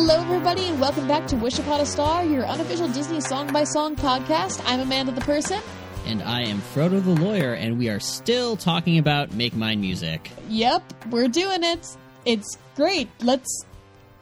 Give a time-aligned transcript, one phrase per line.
[0.00, 3.64] Hello, everybody, and welcome back to Wish Upon a Star, your unofficial Disney song by
[3.64, 4.62] song podcast.
[4.64, 5.60] I'm Amanda the Person.
[6.06, 10.30] And I am Frodo the Lawyer, and we are still talking about Make Mine Music.
[10.50, 11.84] Yep, we're doing it.
[12.24, 13.08] It's great.
[13.22, 13.64] Let's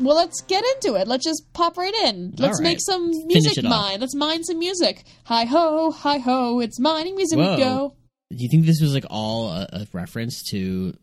[0.00, 1.06] well, let's get into it.
[1.06, 2.32] Let's just pop right in.
[2.38, 2.70] Let's right.
[2.70, 4.00] make some music mine.
[4.00, 5.04] Let's mine some music.
[5.24, 6.58] Hi ho, hi ho.
[6.60, 7.38] It's mining music.
[7.38, 7.54] Whoa.
[7.54, 7.94] We go.
[8.30, 10.96] Do you think this was like all a, a reference to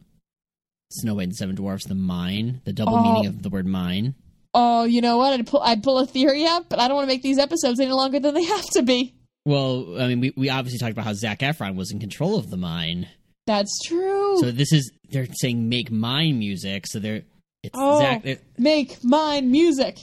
[0.90, 3.04] Snow White and Seven Dwarfs, the mine, the double Oh.
[3.04, 4.16] meaning of the word mine?
[4.54, 5.34] Oh, you know what?
[5.34, 7.80] I'd pull, I'd pull a theory out, but I don't want to make these episodes
[7.80, 9.16] any longer than they have to be.
[9.46, 12.50] Well, I mean, we, we obviously talked about how Zac Efron was in control of
[12.50, 13.08] the mine.
[13.48, 14.38] That's true.
[14.40, 16.86] So this is, they're saying make mine music.
[16.88, 17.24] So they're,
[17.64, 18.00] it's Oh.
[18.00, 19.98] Zach, it- Make mine music.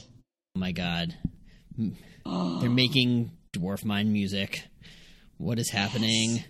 [0.55, 1.15] oh my God.
[2.25, 4.63] They're making dwarf mine music.
[5.37, 6.43] What is happening?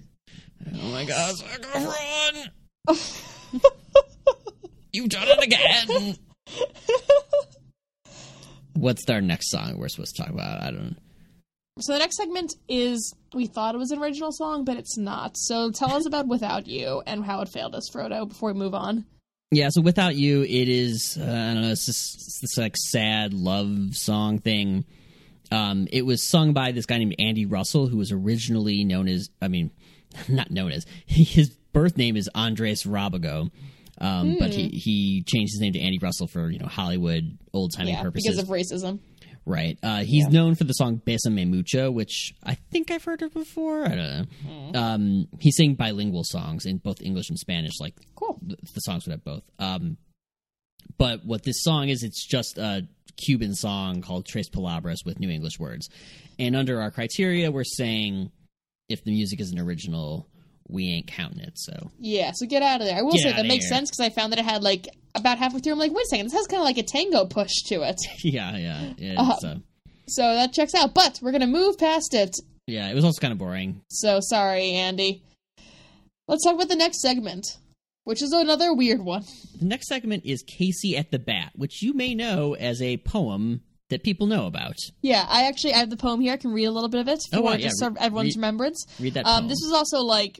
[0.76, 2.50] Oh my God, Zac Efron!
[4.92, 6.18] You've done it again!
[8.74, 10.62] What's our next song we're supposed to talk about?
[10.62, 10.98] I don't
[11.80, 15.38] So the next segment is we thought it was an original song, but it's not.
[15.38, 18.74] So tell us about Without You and how it failed us, Frodo, before we move
[18.74, 19.06] on.
[19.54, 21.72] Yeah, so without you, it is uh, I don't know.
[21.72, 24.86] It's this, it's this like sad love song thing.
[25.52, 29.30] Um, it was sung by this guy named Andy Russell, who was originally known as
[29.42, 29.72] I mean,
[30.30, 33.52] not known as his birth name is Andres Rabago,
[34.02, 37.72] um, but he he changed his name to Andy Russell for you know Hollywood old
[37.76, 38.28] timey Yeah, purposes.
[38.28, 39.00] because of racism.
[39.44, 39.80] Right.
[39.82, 43.86] Uh, he's known for the song Besame Mucho, which I think I've heard of before.
[43.86, 44.28] I don't
[44.74, 44.80] know.
[44.80, 47.80] Um, he sang bilingual songs in both English and Spanish.
[47.80, 48.38] Like Cool.
[48.44, 49.42] the, the songs would have both.
[49.58, 49.98] Um,
[50.98, 52.88] but what this song is, it's just a
[53.26, 55.90] Cuban song called Tres Palabras with New English words.
[56.38, 58.32] And under our criteria, we're saying
[58.90, 60.28] if the music isn't original,
[60.72, 61.54] we ain't counting it.
[61.60, 62.98] So Yeah, so get out of there.
[62.98, 63.76] I will Get say that makes here.
[63.78, 65.74] sense because I found that it had like about halfway through.
[65.74, 67.98] I'm like, wait a second, this has kind of like a tango push to it.
[68.24, 69.16] yeah, yeah, yeah.
[69.22, 69.56] Uh, uh,
[70.08, 70.94] So that checks out.
[70.94, 72.36] But we're gonna move past it.
[72.68, 72.90] yeah.
[72.90, 73.82] It was also kind of boring.
[73.90, 75.24] So sorry, Andy.
[76.28, 77.46] Let's talk about the next segment,
[78.06, 79.24] which is another weird one.
[79.60, 83.62] The next segment is Casey at the Bat, which you may know as a poem
[83.90, 84.76] that people know about.
[85.02, 86.32] Yeah, I actually I have the poem here.
[86.32, 88.86] I can read a little bit of it Oh, for just yeah, everyone's read- remembrance.
[89.00, 90.40] Read that Um, this was also like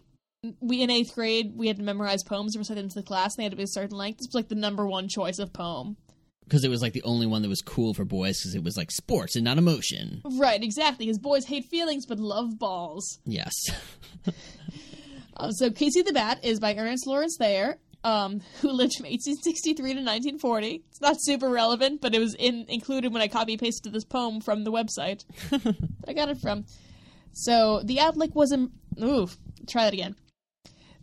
[0.60, 3.36] we in eighth grade we had to memorize poems and recite them to the class.
[3.36, 4.18] and They had to be a certain length.
[4.20, 5.98] This was like the number one choice of poem.
[6.46, 8.76] because it was like the only one that was cool for boys because it was
[8.76, 10.22] like sports and not emotion.
[10.26, 11.06] Right, exactly.
[11.06, 13.20] Because boys hate feelings but love balls.
[13.26, 13.54] Yes.
[15.38, 19.76] Uh, so Casey the Bat is by Ernest Lawrence Thayer, um, who lived from 1863
[19.94, 20.84] to 1940.
[20.90, 24.42] It's not super relevant, but it was in included when I copy pasted this poem
[24.42, 25.24] from the website.
[26.08, 26.66] I got it from.
[27.34, 28.72] So the outlook wasn't.
[29.02, 29.30] Ooh,
[29.70, 30.16] try that again.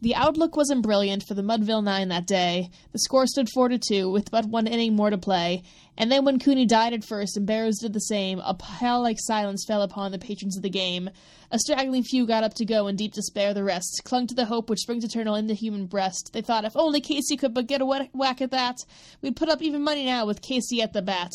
[0.00, 2.70] The outlook wasn't brilliant for the Mudville Nine that day.
[2.92, 5.64] The score stood 4 to 2, with but one inning more to play.
[5.96, 9.16] And then when Cooney died at first and Barrows did the same, a pall like
[9.18, 11.10] silence fell upon the patrons of the game.
[11.50, 14.44] A straggling few got up to go, in deep despair the rest clung to the
[14.44, 16.30] hope which springs eternal in the human breast.
[16.32, 18.76] They thought if only Casey could but get a whack at that,
[19.20, 21.32] we'd put up even money now with Casey at the bat.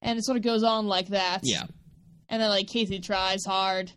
[0.00, 1.40] And it sort of goes on like that.
[1.42, 1.64] yeah.
[2.30, 3.92] And then, like, Casey tries hard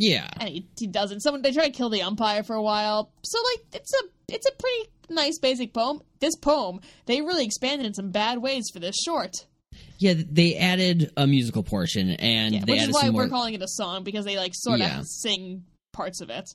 [0.00, 0.28] Yeah.
[0.40, 1.20] and he, he doesn't.
[1.20, 3.12] Someone they try to kill the umpire for a while.
[3.22, 6.00] So like it's a it's a pretty nice basic poem.
[6.20, 9.34] This poem they really expanded in some bad ways for this short,
[9.98, 10.14] Yeah.
[10.16, 14.02] They added a musical portion and yeah, which is why we're calling it a song
[14.04, 15.00] because they like sort Yeah.
[15.00, 16.48] of sing parts of it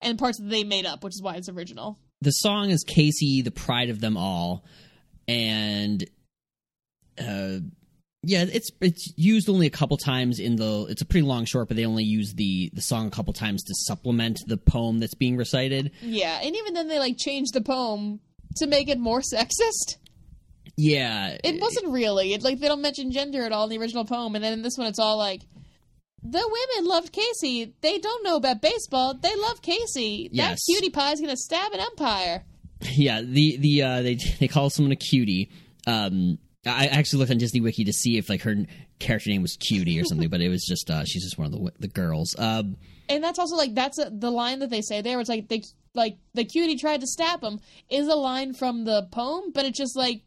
[0.00, 1.98] and parts that they made up, which is why it's original.
[2.20, 4.64] the song is Casey, the pride of them all,
[5.26, 5.63] and
[8.26, 10.86] yeah, it's it's used only a couple times in the.
[10.88, 13.62] It's a pretty long short, but they only use the the song a couple times
[13.64, 15.92] to supplement the poem that's being recited.
[16.00, 18.20] Yeah, and even then they like changed the poem
[18.56, 19.98] to make it more sexist.
[20.76, 22.34] Yeah, It wasn't really.
[22.34, 24.62] It like they don't mention gender at all in the original poem, and then in
[24.62, 25.42] this one it's all like.
[26.26, 27.74] The women loved Casey.
[27.82, 29.12] They don't know about baseball.
[29.12, 30.30] They love Casey.
[30.32, 30.58] Yes.
[30.66, 32.44] That cutie pie's gonna stab an umpire.
[32.80, 33.20] yeah.
[33.20, 35.50] The the uh, they they call someone a cutie.
[35.86, 38.54] Um, I actually looked on Disney Wiki to see if like her
[38.98, 41.52] character name was Cutie or something, but it was just uh, she's just one of
[41.52, 42.34] the the girls.
[42.38, 42.76] Um,
[43.08, 45.20] And that's also like that's a, the line that they say there.
[45.20, 45.62] It's like they
[45.94, 49.78] like the cutie tried to stab him is a line from the poem, but it's
[49.78, 50.22] just like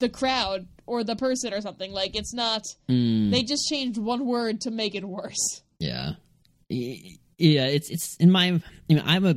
[0.00, 1.92] the crowd or the person or something.
[1.92, 2.64] Like it's not.
[2.88, 5.62] mm, They just changed one word to make it worse.
[5.78, 6.12] Yeah,
[6.68, 7.66] yeah.
[7.66, 8.60] It's it's in my.
[8.88, 9.34] You know, I'm a,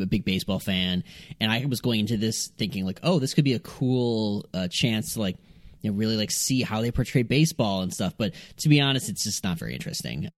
[0.00, 1.04] a big baseball fan,
[1.40, 4.68] and I was going into this thinking like, oh, this could be a cool uh,
[4.70, 5.36] chance to like,
[5.82, 8.14] you know, really like see how they portray baseball and stuff.
[8.16, 10.28] But to be honest, it's just not very interesting.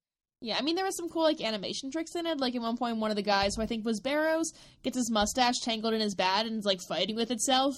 [0.41, 2.39] Yeah, I mean there was some cool like animation tricks in it.
[2.39, 4.53] Like at one point, one of the guys who I think was Barrows
[4.83, 7.77] gets his mustache tangled in his bat and is like fighting with itself.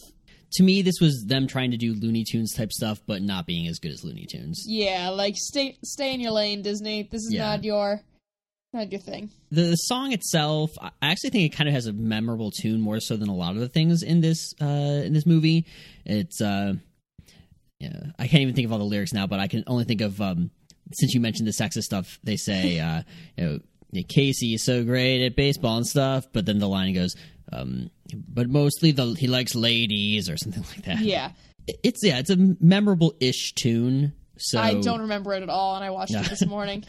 [0.52, 3.66] To me, this was them trying to do Looney Tunes type stuff, but not being
[3.66, 4.64] as good as Looney Tunes.
[4.66, 7.02] Yeah, like stay stay in your lane, Disney.
[7.10, 7.46] This is Yeah.
[7.50, 8.00] not your
[8.72, 9.30] not your thing.
[9.50, 13.00] The, the song itself, I actually think it kind of has a memorable tune more
[13.00, 14.64] so than a lot of the things in this uh,
[15.04, 15.66] in this movie.
[16.04, 16.74] It's uh,
[17.78, 20.00] yeah, I can't even think of all the lyrics now, but I can only think
[20.00, 20.50] of um,
[20.92, 22.18] since you mentioned the sexist stuff.
[22.24, 23.02] They say, uh,
[23.36, 27.14] you know, Casey is so great at baseball and stuff, but then the line goes,
[27.52, 27.90] um,
[28.28, 30.98] but mostly the he likes ladies or something like that.
[31.00, 31.32] Yeah,
[31.66, 34.12] it's yeah, it's a memorable ish tune.
[34.38, 36.84] So I don't remember it at all, and I watched it this morning.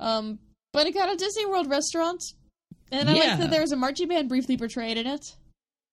[0.00, 0.38] um,
[0.72, 2.22] but it got a Disney World restaurant,
[2.90, 5.36] and I like that there was a marching band briefly portrayed in it.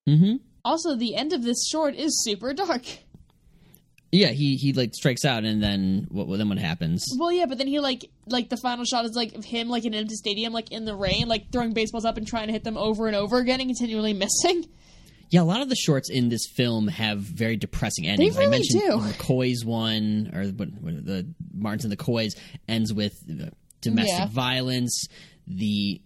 [0.07, 2.83] hmm Also, the end of this short is super dark.
[4.15, 6.27] Yeah, he he like strikes out, and then what?
[6.27, 7.03] Well, then what happens?
[7.17, 9.85] Well, yeah, but then he like like the final shot is like of him like
[9.85, 12.53] in an empty stadium, like in the rain, like throwing baseballs up and trying to
[12.53, 14.65] hit them over and over again and continually missing.
[15.31, 18.37] Yeah, a lot of the shorts in this film have very depressing endings.
[18.37, 18.97] I really mentioned do.
[18.99, 22.35] McCoy's one, or what, what, the Martins and the Coys
[22.67, 23.13] ends with
[23.81, 24.27] domestic Yeah.
[24.27, 25.07] violence.
[25.47, 26.01] The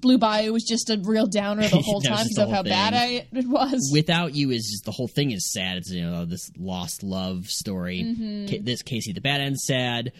[0.00, 3.26] Blue Bayou was just a real downer the whole time because of how bad I,
[3.32, 3.90] it was.
[3.92, 5.78] without you is just the whole thing is sad.
[5.78, 8.02] It's you know this lost love story.
[8.02, 8.46] Mm-hmm.
[8.46, 10.12] Ca- this Casey the Bad end sad.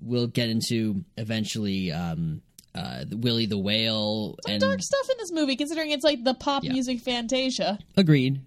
[0.00, 2.42] We'll get into eventually um,
[2.74, 6.62] uh, Willie the Whale and Dark stuff in this movie, considering it's like the pop
[6.64, 6.72] Yeah.
[6.72, 7.78] music Fantasia.
[7.96, 8.40] agreed.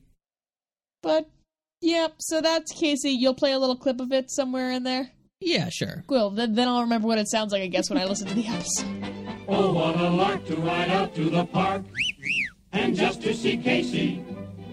[1.03, 1.29] But
[1.81, 3.12] yeah, so that's Casey.
[3.12, 5.09] You'll play a little clip of it somewhere in there.
[5.39, 6.03] Yeah, sure.
[6.07, 8.35] Well, then, then I'll remember what it sounds like, I guess, when I listen to
[8.35, 9.20] the episode.
[9.53, 11.83] Oh, what a lark to ride out to the park
[12.71, 14.24] and just to see Casey.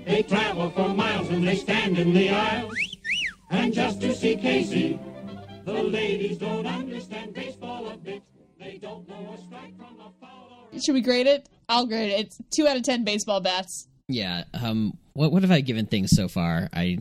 [0.06, 2.74] They travel for miles and they stand in the aisles
[3.50, 4.98] and just to see Casey.
[5.64, 8.22] The ladies don't understand baseball a bit.
[8.58, 10.80] They don't know a strike from a foul.
[10.80, 11.48] Should we grade it?
[11.68, 12.20] I'll grade it.
[12.20, 13.88] It's two out of ten baseball bats.
[14.06, 14.44] Yeah.
[14.54, 14.96] Um.
[15.12, 16.68] What What have I given things so far?
[16.72, 16.98] I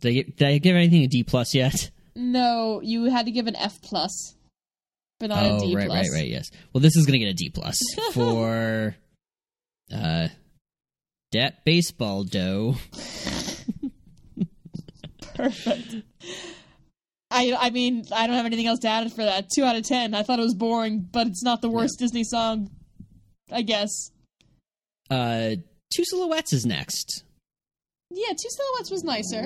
[0.00, 1.90] did I, get, did I give anything a D plus yet?
[2.16, 4.36] No, you had to give an F plus,
[5.20, 6.10] but not oh, D right, plus.
[6.10, 6.28] right, right.
[6.28, 6.50] Yes.
[6.72, 7.78] Well, this is gonna get a D plus
[8.12, 8.96] for
[9.92, 10.28] uh
[11.32, 12.76] that baseball dough.
[15.34, 15.96] Perfect.
[17.30, 19.48] I I mean I don't have anything else to add for that.
[19.54, 20.14] Two out of ten.
[20.14, 22.70] I thought it was boring, but it's not the worst Disney song.
[23.50, 24.10] I guess.
[25.10, 25.56] Uh,
[25.94, 27.24] two silhouettes is next.
[28.10, 29.42] Yeah, Two Silhouettes was nicer.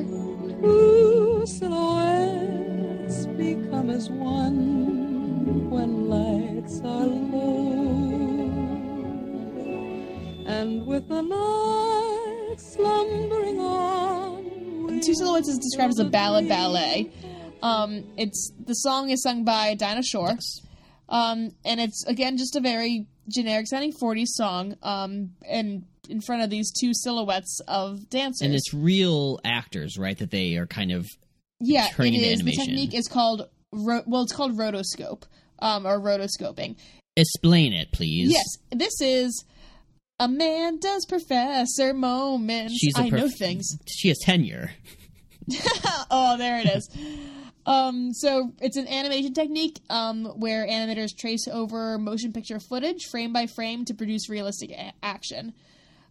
[0.60, 4.97] Two silhouettes become as one
[5.48, 7.68] when lights are low.
[10.46, 15.00] And with the night slumbering on.
[15.00, 17.10] Two Silhouettes is described as a ballad ballet.
[17.62, 20.36] Um, it's the song is sung by Dinah Shore,
[21.08, 24.76] um, and it's again just a very generic sounding '40s song.
[24.82, 28.40] Um, and in front of these two silhouettes of dancers.
[28.40, 30.16] And it's real actors, right?
[30.18, 31.06] That they are kind of
[31.60, 32.42] yeah, it turning into is.
[32.42, 35.22] The technique is called ro- well, it's called rotoscope,
[35.60, 36.76] um, or rotoscoping.
[37.16, 38.30] explain it, please.
[38.32, 39.44] Yes, this is
[40.20, 42.78] Amanda's professor moments.
[42.78, 43.68] She's a I know things.
[43.86, 44.70] She has tenure.
[46.10, 46.88] oh, there it is.
[47.66, 53.32] Um, so it's an animation technique um, where animators trace over motion picture footage frame
[53.32, 55.52] by frame to produce realistic a- action.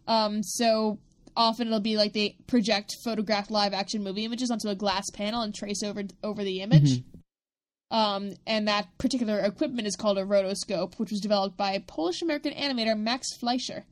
[0.07, 0.99] Um, so
[1.35, 5.41] often it'll be like they project photographed live action movie images onto a glass panel
[5.41, 7.01] and trace over over the image.
[7.89, 12.53] Um, and that particular equipment is called a rotoscope, which was developed by Polish American
[12.53, 13.85] animator Max Fleischer.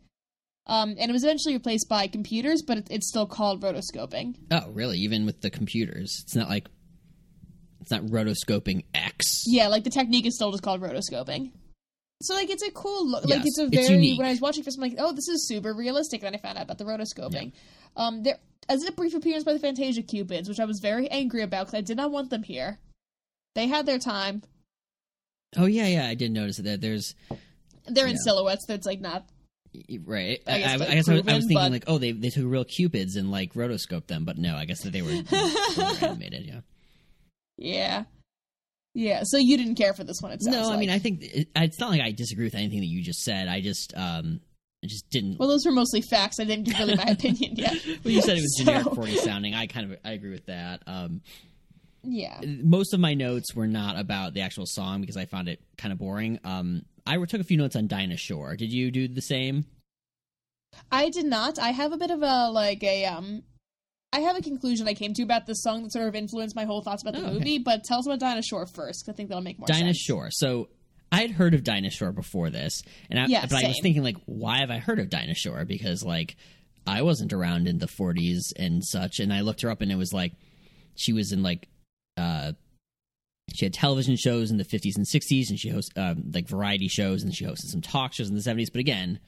[0.68, 4.36] Um, and it was eventually replaced by computers, but it, it's still called rotoscoping.
[4.52, 4.98] Oh, really?
[4.98, 6.68] Even with the computers, it's not like
[7.82, 9.44] it's not rotoscoping X.
[9.46, 11.52] Yeah, like the technique is still just called rotoscoping.
[12.22, 13.26] So like it's a cool look.
[13.26, 14.18] like it's a it's very unique.
[14.18, 16.24] when I was watching this, I'm like, oh, this is super realistic.
[16.24, 17.54] And then I found out about the rotoscoping.
[17.96, 21.44] Um, there as a brief appearance by the Fantasia Cupids, which I was very angry
[21.44, 22.80] about because I did not want them here.
[23.56, 24.44] They had their time.
[25.58, 26.08] Oh yeah, yeah.
[26.08, 26.82] I did notice that.
[26.82, 27.16] There's
[27.88, 28.18] They're in Yeah.
[28.24, 28.66] silhouettes.
[28.68, 29.26] That's like not.
[30.06, 30.40] right.
[30.48, 32.46] I guess, I, I guess was- I was thinking but- like, oh, they they took
[32.46, 35.22] real cupids and like rotoscoped them, but no, I guess that they were, they
[35.78, 36.46] were animated.
[36.46, 36.60] Yeah.
[37.58, 38.04] Yeah,
[38.94, 39.22] yeah.
[39.24, 40.34] So you didn't care for this one.
[40.34, 40.96] It No, I mean, like.
[40.98, 43.48] I think it, it's not like I disagree with anything that you just said.
[43.48, 44.42] I just um,
[44.84, 45.40] I just didn't.
[45.40, 46.40] Well, those were mostly facts.
[46.42, 47.78] I didn't give really my opinion yet.
[48.04, 49.54] Well, you said it was So- generic 40 sounding.
[49.56, 50.84] I kind of I agree with that.
[50.86, 51.22] Um,
[52.08, 52.40] Yeah.
[52.64, 55.92] most of my notes were not about the actual song because I found it kind
[55.92, 56.40] of boring.
[56.44, 58.56] Um, I took a few notes on Dinah Shore.
[58.56, 59.66] Did you do the same?
[60.92, 61.58] I did not.
[61.60, 63.44] I have a bit of a like a um
[64.12, 66.64] I have a conclusion I came to about this song that sort of influenced my
[66.66, 67.34] whole thoughts about the Oh, okay.
[67.40, 67.58] movie.
[67.60, 69.98] But tell us about Dinah Shore first, I think that'll make more Dinah sense.
[70.00, 70.30] Shore.
[70.32, 70.70] So
[71.12, 74.04] I had heard of Dinah Shore before this, and I, Yeah, but I was thinking
[74.04, 75.64] like, why have I heard of Dinah Shore?
[75.66, 76.36] Because like
[76.88, 79.96] I wasn't around in the 40s and such, and I looked her up, and it
[79.98, 80.34] was like
[80.96, 81.68] she was in like
[82.18, 82.54] uh
[83.54, 86.88] she had television shows in the 50s and 60s, and she hosted um, like variety
[86.88, 88.72] shows, and she hosted some talk shows in the 70s.
[88.72, 89.20] But again,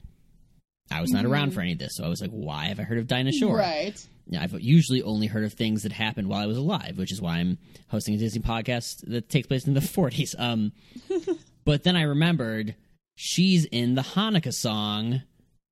[0.90, 2.82] I was not around for any of this, so I was like, why have I
[2.82, 3.58] heard of Dinah Shore?
[3.58, 3.58] Mm-hmm.
[3.58, 4.06] Right.
[4.26, 7.20] Now, I've usually only heard of things that happened while I was alive, which is
[7.20, 10.38] why I'm hosting a Disney podcast that takes place in the 40s.
[10.38, 10.72] Um,
[11.64, 12.74] but then I remembered
[13.16, 15.22] she's in the Hanukkah song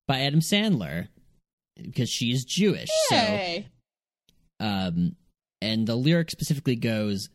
[0.06, 1.08] by Adam Sandler
[1.80, 2.88] because she's Jewish.
[3.10, 3.68] Yay.
[4.58, 5.16] So, um,
[5.60, 7.28] and the lyric specifically goes,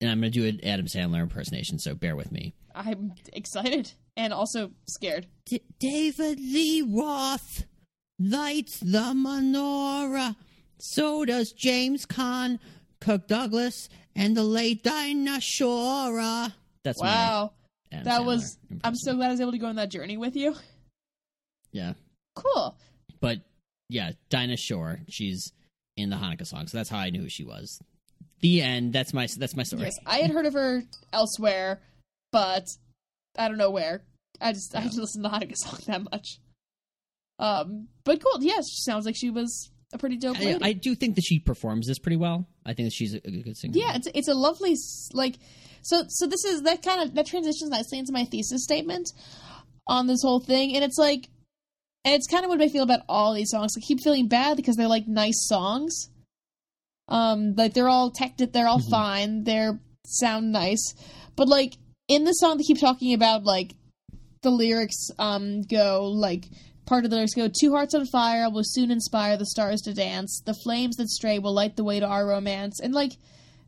[0.00, 2.54] and I'm going to do an Adam Sandler impersonation, so bear with me.
[2.74, 5.26] I'm excited and also scared.
[5.46, 7.64] D- David Lee Roth
[8.20, 10.36] lights the menorah.
[10.78, 12.58] So does James Caan,
[13.00, 16.48] Kirk Douglas, and the late Dinah Shore.
[16.84, 17.52] That's Wow.
[17.90, 18.58] Adam That Sandler was.
[18.84, 20.54] I'm so glad I was able to go on that journey with you.
[21.72, 21.94] yeah,
[22.36, 22.76] Cool.
[23.20, 23.40] but
[23.88, 25.00] yeah, Dinah Shore.
[25.08, 25.52] She's
[25.98, 27.80] in the Hanukkah song, so that's how I knew who she was.
[28.40, 28.92] The end.
[28.92, 29.82] That's my that's my story.
[29.82, 31.80] Yes, I had heard of her elsewhere,
[32.30, 32.66] but
[33.36, 34.02] I don't know where.
[34.40, 36.38] I just I didn't listen to the Hanukkah song that much.
[37.38, 38.42] Um, but cool.
[38.42, 40.58] Yes, she sounds like she was a pretty dope I.
[40.62, 42.46] I do think that she performs this pretty well.
[42.66, 43.74] I think that she's a, a good singer.
[43.76, 44.76] yeah, it's it's a lovely
[45.12, 45.36] like.
[45.82, 49.08] So so this is that kind of that transitions nicely into my thesis statement
[49.86, 51.28] on this whole thing, and it's like,
[52.04, 53.74] and it's kind of what I feel about all these songs.
[53.76, 56.08] I keep feeling bad because they're like nice songs.
[57.08, 58.90] Um, like they're all tech, they're all Mhm.
[58.90, 60.94] fine, they're sound nice,
[61.36, 63.74] but like in the song they keep talking about like
[64.42, 66.48] the lyrics um go like
[66.86, 69.92] part of the lyrics go two hearts on fire will soon inspire the stars to
[69.92, 73.12] dance the flames that stray will light the way to our romance and like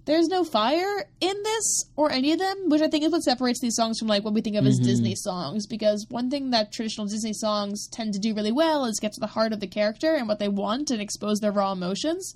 [0.07, 3.61] there's no fire in this or any of them which i think is what separates
[3.61, 4.85] these songs from like what we think of as Mhm.
[4.85, 8.99] disney songs because one thing that traditional disney songs tend to do really well is
[9.01, 11.73] get to the heart of the character and what they want and expose their raw
[11.73, 12.35] emotions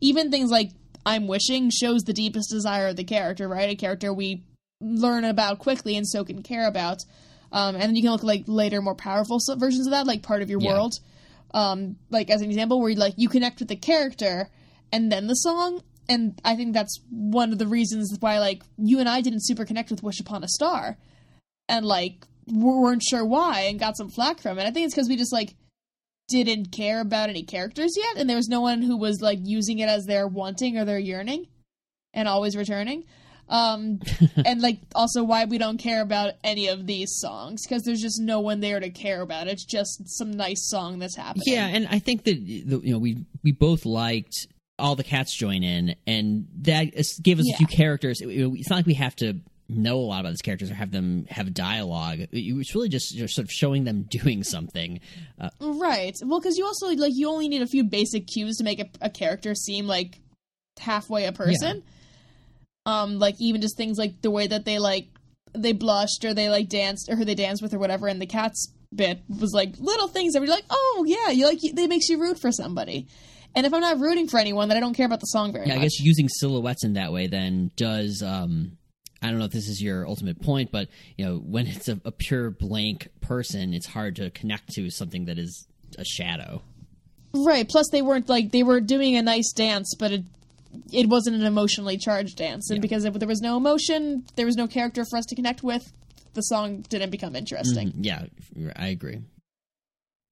[0.00, 0.70] even things like
[1.04, 4.42] i'm wishing shows the deepest desire of the character right a character we
[4.80, 6.98] learn about quickly and so can care about
[7.52, 10.22] um, and then you can look at, like later more powerful versions of that like
[10.22, 10.68] part of your Yeah.
[10.68, 10.92] world
[11.52, 14.48] um, like as an example where you like you connect with the character
[14.92, 18.98] and then the song and i think that's one of the reasons why like you
[18.98, 20.98] and i didn't super connect with wish upon a star.
[21.68, 24.66] And like we weren't sure why and got some flack from it.
[24.66, 25.54] I think it's because we just like
[26.28, 29.78] didn't care about any characters yet and there was no one who was like using
[29.78, 31.46] it as their wanting or their yearning
[32.12, 33.04] and always returning.
[33.48, 34.00] Um
[34.44, 38.20] and like also why we don't care about any of these songs because there's just
[38.20, 41.44] no one there to care about it's just some nice song that's happening.
[41.46, 44.48] Yeah, and I think that the- you know we we both liked
[44.80, 46.86] all the cats join in, and that
[47.22, 47.54] gave us Yeah.
[47.54, 48.20] a few characters.
[48.20, 49.34] It- it- It's not like we have to
[49.68, 52.18] know a lot about these characters or have them have dialogue.
[52.32, 54.98] It's really just you know, sort of showing them doing something.
[55.40, 58.64] Uh, right well because you also like you only need a few basic cues to
[58.64, 60.18] make a, a character seem like
[60.80, 61.82] halfway a person
[62.86, 65.08] um like even just things like the way that they like
[65.52, 68.26] they blushed or they like danced or who they danced with or whatever and the
[68.26, 72.08] cats bit was like little things that were like oh yeah you like they makes
[72.08, 73.06] you root for somebody
[73.54, 75.66] and if i'm not rooting for anyone then i don't care about the song very
[75.66, 78.22] yeah, I guess using silhouettes in that way then does.
[78.22, 78.76] Um,
[79.22, 80.88] I don't know if this is your ultimate point, but
[81.18, 85.26] you know when it's a, a pure blank person, it's hard to connect to something
[85.26, 85.66] that is
[85.98, 86.62] a shadow.
[87.34, 87.68] Right.
[87.68, 90.24] Plus, they weren't like they were doing a nice dance, but it
[90.90, 92.80] it wasn't an emotionally charged dance, and Yeah.
[92.80, 95.92] because if there was no emotion, there was no character for us to connect with.
[96.32, 97.88] The song didn't become interesting.
[97.92, 98.04] Mhm.
[98.06, 98.24] Yeah,
[98.74, 99.18] I agree.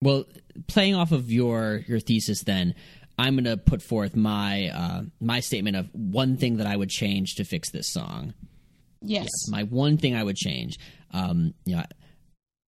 [0.01, 0.25] Well,
[0.69, 2.75] playing off of your your thesis, then
[3.19, 6.89] I'm going to put forth my uh, my statement of one thing that I would
[6.91, 8.35] change to fix this song.
[9.03, 9.29] Yes.
[9.49, 10.79] My one thing I would change.
[11.13, 11.83] Um, you know,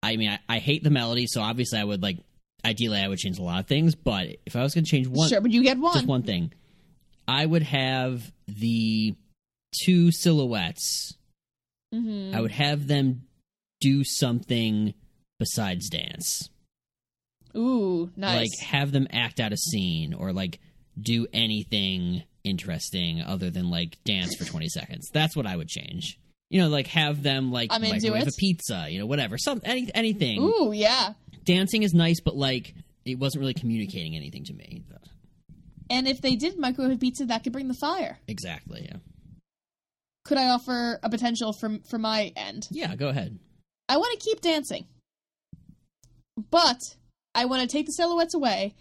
[0.02, 2.19] I I mean, I, I hate the melody, so obviously I would like.
[2.64, 5.07] Ideally, I would change a lot of things, but if I was going to change
[5.07, 5.95] one, sure, but you get one.
[5.95, 6.52] just one thing,
[7.26, 9.14] I would have the
[9.83, 11.14] two silhouettes.
[11.95, 12.35] Mhm.
[12.35, 13.23] I would have them
[13.80, 14.92] do something
[15.38, 16.50] besides dance.
[17.57, 18.37] Ooh, nice.
[18.37, 20.61] Like have them act out a scene or like
[21.00, 25.09] do anything interesting other than like dance for 20 seconds.
[25.12, 26.19] That's what I would change.
[26.49, 28.28] You know, like have them like I'm microwave it.
[28.28, 29.38] a pizza, you know, whatever.
[29.38, 30.40] Some any, anything.
[30.42, 31.14] Ooh, yeah.
[31.45, 34.85] Dancing is nice, but like it wasn't really communicating anything to me.
[35.88, 38.19] And if they did microwave pizza, that could bring the fire.
[38.28, 38.99] Exactly, yeah.
[40.25, 42.69] Could I offer a potential from from my end?
[42.71, 43.38] Yeah, go ahead.
[43.88, 44.87] I want to keep dancing,
[46.50, 46.78] but
[47.35, 48.75] I want to take the silhouettes away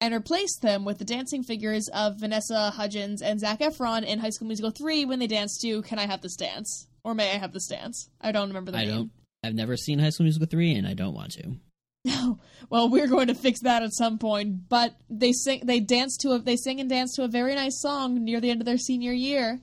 [0.00, 4.30] and replace them with the dancing figures of Vanessa Hudgens and Zac Efron in High
[4.30, 6.86] School Musical 3 when they danced to Can I Have This Dance?
[7.02, 8.10] Or May I Have This Dance?
[8.20, 8.94] I don't remember the I name.
[8.94, 9.10] don't.
[9.44, 11.42] I've never seen High School Musical three, and I don't want to.
[12.04, 12.38] No.
[12.70, 14.68] Well, we're going to fix that at some point.
[14.68, 17.80] But they sing, they dance to a, they sing and dance to a very nice
[17.80, 19.60] song near the end of their senior year,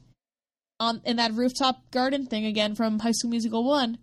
[0.78, 3.98] on in that rooftop garden thing again from High School Musical one.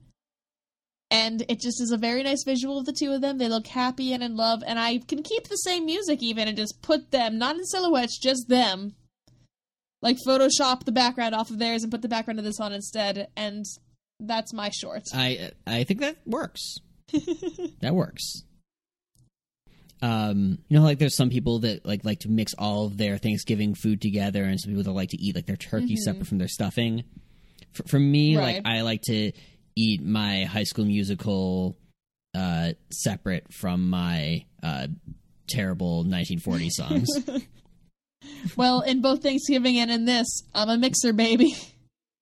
[1.12, 3.38] And it just is a very nice visual of the two of them.
[3.38, 6.57] They look happy and in love, and I can keep the same music even and
[6.57, 8.95] just put them not in silhouettes, just them.
[10.02, 13.29] Like Photoshop the background off of theirs and put the background of this on instead,
[13.37, 13.64] and
[14.21, 15.02] that's my short.
[15.12, 16.76] I I think that works.
[17.81, 18.45] that works.
[20.02, 23.19] Um, you know, like there's some people that like like to mix all of their
[23.19, 26.38] Thanksgiving food together, and some people that like to eat like their turkey separate from
[26.38, 27.05] their stuffing.
[27.73, 28.57] For, for me, Right.
[28.57, 29.33] like I like to
[29.81, 31.77] eat my High School Musical
[32.35, 34.87] uh, separate from my uh,
[35.49, 37.09] terrible 1940 songs.
[38.57, 41.57] Well, in both Thanksgiving and in this, I'm a mixer baby.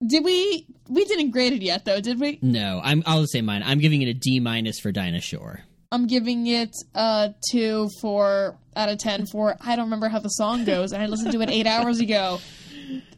[0.06, 0.66] Did we?
[0.88, 2.38] We didn't grade it yet, though, did we?
[2.40, 3.62] no, I'm I'll say mine.
[3.64, 5.60] I'm giving it a D minus for Dinah Shore.
[5.90, 10.28] I'm giving it a two for out of ten for I don't remember how the
[10.28, 12.38] song goes, and I listened to it eight hours ago.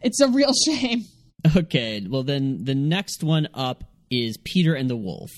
[0.03, 1.05] It's a real shame.
[1.57, 5.31] Okay, well then the next one up is Peter and the Wolf.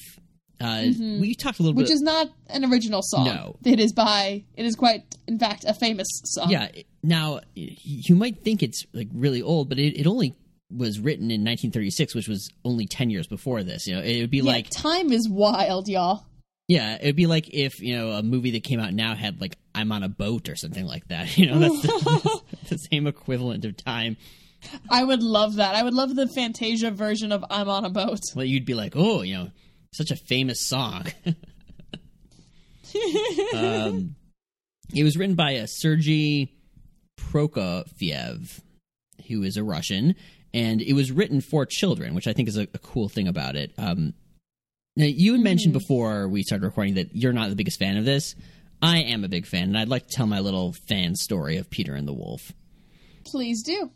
[0.60, 0.84] Uh,
[1.20, 1.82] We talked a little Mm-hmm.
[1.82, 3.24] Which is not an original song.
[3.26, 3.56] No.
[3.64, 6.50] It is by it is quite in fact a famous song.
[6.50, 6.68] yeah.
[7.02, 10.36] Now you might think it's like really old, but it, it only
[10.70, 13.86] was written in 1936, which was only 10 years before this.
[13.86, 16.24] You know, it would be Yeah, like time is wild, y'all.
[16.68, 19.40] yeah, it would be like if you know a movie that came out now had
[19.40, 21.36] like I'm on a boat or something like that.
[21.36, 24.16] You know, that's the, the same equivalent of time.
[24.90, 25.74] I would love that.
[25.74, 28.20] I would love the Fantasia version of I'm on a boat.
[28.34, 29.50] Well, you'd be like, oh, you know,
[29.92, 31.06] such a famous song.
[33.54, 34.14] um,
[34.94, 36.52] it was written by a Sergei
[37.18, 38.60] Prokofiev,
[39.28, 40.14] who is a Russian,
[40.54, 43.56] and it was written for children, which I think is a, a cool thing about
[43.56, 43.72] it.
[43.78, 44.14] Um,
[44.96, 48.04] now, you had mentioned before we started recording that you're not the biggest fan of
[48.04, 48.34] this.
[48.82, 51.70] I am a big fan, and I'd like to tell my little fan story of
[51.70, 52.52] Peter and the Wolf.
[53.24, 53.90] Please do.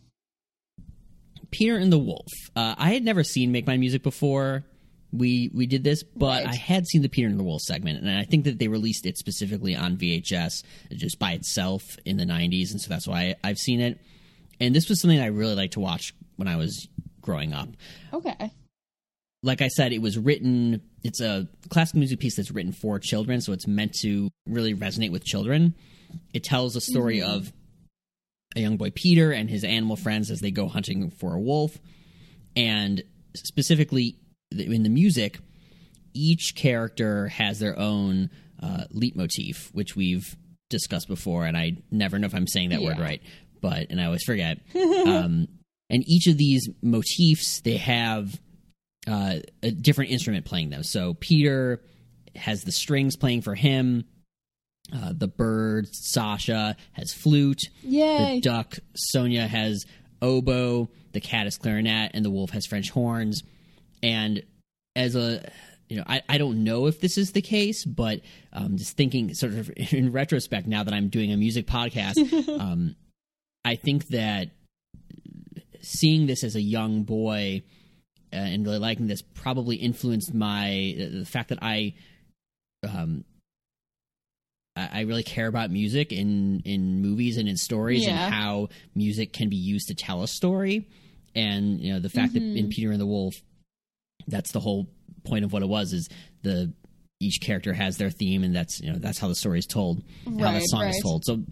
[1.50, 2.30] Peter and the Wolf.
[2.54, 4.64] Uh, I had never seen Make My Music before
[5.12, 6.46] we we did this, but Right.
[6.48, 9.06] I had seen the Peter and the Wolf segment, and I think that they released
[9.06, 13.58] it specifically on VHS just by itself in the '90s, and so that's why I've
[13.58, 14.00] seen it.
[14.60, 16.88] And this was something I really liked to watch when I was
[17.22, 17.68] growing up.
[18.12, 18.50] Okay.
[19.42, 20.80] Like I said, it was written.
[21.04, 25.12] It's a classical music piece that's written for children, so it's meant to really resonate
[25.12, 25.74] with children.
[26.34, 27.52] It tells a story of
[28.56, 31.78] a young boy Peter and his animal friends as they go hunting for a wolf.
[32.56, 33.02] And
[33.34, 34.16] specifically
[34.50, 35.38] in the music,
[36.14, 38.30] each character has their own
[38.62, 40.36] uh, leitmotif, which we've
[40.70, 43.22] discussed before, and I never know if I'm saying that word right,
[43.60, 44.58] but and I always forget.
[44.74, 45.48] um,
[45.90, 48.40] and each of these motifs, they have
[49.06, 50.82] uh, a different instrument playing them.
[50.82, 51.82] So Peter
[52.34, 54.04] has the strings playing for him.
[54.94, 57.62] Uh, the bird Sasha has flute.
[57.82, 58.36] Yay.
[58.36, 59.84] The duck Sonia has
[60.22, 60.88] oboe.
[61.12, 63.42] The cat is clarinet, and the wolf has French horns.
[64.02, 64.42] And
[64.94, 65.50] as a
[65.88, 68.20] you know, I, I don't know if this is the case, but
[68.52, 72.16] um, just thinking sort of in retrospect now that I'm doing a music podcast,
[72.60, 72.96] um,
[73.64, 74.50] I think that
[75.82, 77.62] seeing this as a young boy
[78.32, 81.94] uh, and really liking this probably influenced my the fact that I
[82.88, 83.24] um
[84.76, 88.10] I really care about music in in movies and in stories Yeah.
[88.26, 90.88] and how music can be used to tell a story.
[91.34, 93.34] And you know the fact that in Peter and the Wolf
[94.28, 94.86] that's the whole
[95.24, 96.08] point of what it was is
[96.42, 96.72] the
[97.20, 100.02] each character has their theme and that's you know that's how the story is told
[100.26, 101.24] and how the Right, song is told.
[101.24, 101.42] So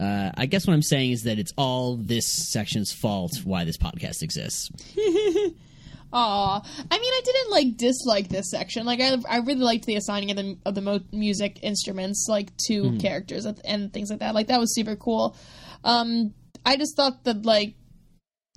[0.00, 3.76] uh, i guess what i'm saying is that it's all this section's fault why this
[3.76, 4.70] podcast exists
[6.12, 8.84] Aw, I mean, I didn't like dislike this section.
[8.84, 12.56] Like, I, I really liked the assigning of the of the mo- music instruments, like
[12.66, 14.34] to characters and- things like that.
[14.34, 15.36] Like, that was super cool.
[15.84, 16.34] Um,
[16.66, 17.74] I just thought that, like,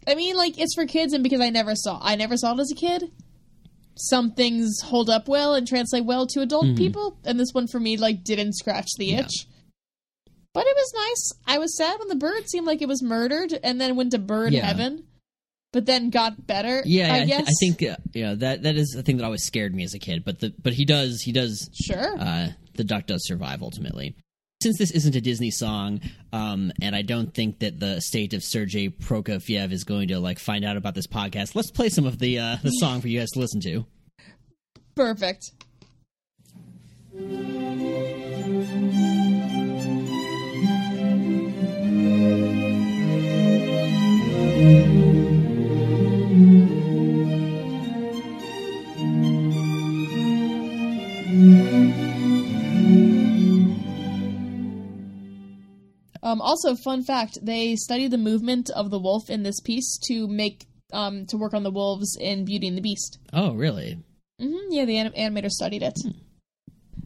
[0.08, 2.60] I mean, like, it's for kids, and because I never saw, I never saw it
[2.60, 3.12] as a kid.
[3.96, 7.80] Some things hold up well and translate well to adult people, and this one for
[7.80, 9.20] me, like, didn't scratch the Yeah.
[9.22, 9.48] itch.
[10.54, 11.40] But it was nice.
[11.56, 14.20] I was sad when the bird seemed like it was murdered, and then went to
[14.20, 14.66] bird Yeah.
[14.66, 15.04] heaven
[15.74, 16.82] but then got better.
[16.86, 17.48] Yeah, I, guess.
[17.50, 20.00] I think uh, yeah that that is the thing that always scared me as a
[20.00, 20.24] kid.
[20.24, 24.16] But the but he does he does sure uh, the duck does survive ultimately.
[24.62, 26.00] Since this isn't a Disney song,
[26.32, 30.40] um, and I don't think that the state of Sergei Prokofiev is going to like
[30.40, 33.20] find out about this podcast, let's play some of the uh, the song for you
[33.20, 33.86] guys to listen to.
[34.96, 35.52] Perfect.
[56.24, 60.28] Um, also, fun fact: they studied the movement of the wolf in this piece to
[60.28, 63.20] make um, to work on the wolves in Beauty and the Beast.
[63.34, 64.00] Oh, really?
[64.40, 66.00] hmm yeah, the anim- animator studied it.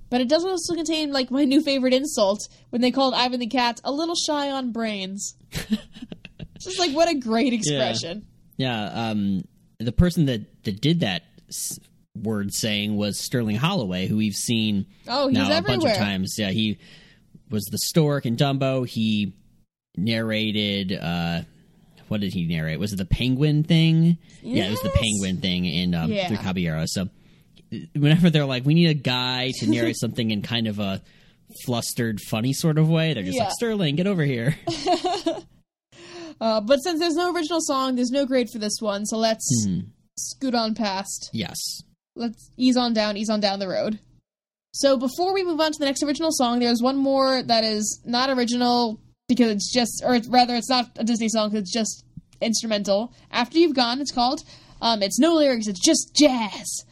[0.09, 3.47] But it does also contain like my new favorite insult when they called Ivan the
[3.47, 5.35] cat a little shy on brains.
[6.59, 8.25] Just like what a great expression.
[8.57, 8.85] Yeah.
[9.09, 9.43] Um,
[9.79, 11.79] the person that that did that s-
[12.15, 16.35] word saying was Sterling Holloway, who we've seen Oh, he's now a bunch of times.
[16.37, 16.79] Yeah, he
[17.49, 18.87] was the stork in Dumbo.
[18.87, 19.33] He
[19.95, 20.93] narrated.
[20.93, 21.41] uh
[22.09, 22.79] what did he narrate?
[22.79, 24.17] Was it the penguin thing?
[24.41, 26.29] Yeah, it was the penguin thing in um, Yeah.
[26.29, 26.93] Three Caballeros.
[26.93, 27.09] So
[27.93, 31.01] whenever they're like, we need a guy to narrate something in kind of a
[31.65, 33.43] flustered, funny sort of way, they're just Yeah.
[33.45, 34.55] like, Sterling, get over here.
[36.39, 39.43] Uh, but since there's no original song, there's no grade for this one, so let's
[39.65, 39.79] Hmm.
[40.19, 41.31] scoot on past.
[41.33, 41.57] yes.
[42.15, 43.97] Let's ease on down, ease on down the road.
[44.77, 47.99] So before we move on to the next original song, there's one more that is
[48.05, 52.05] not original because it's just, or rather, it's not a Disney song because it's just
[52.41, 53.11] instrumental.
[53.31, 54.43] After You've Gone, it's called.
[54.79, 56.85] Um, it's no lyrics, it's just jazz.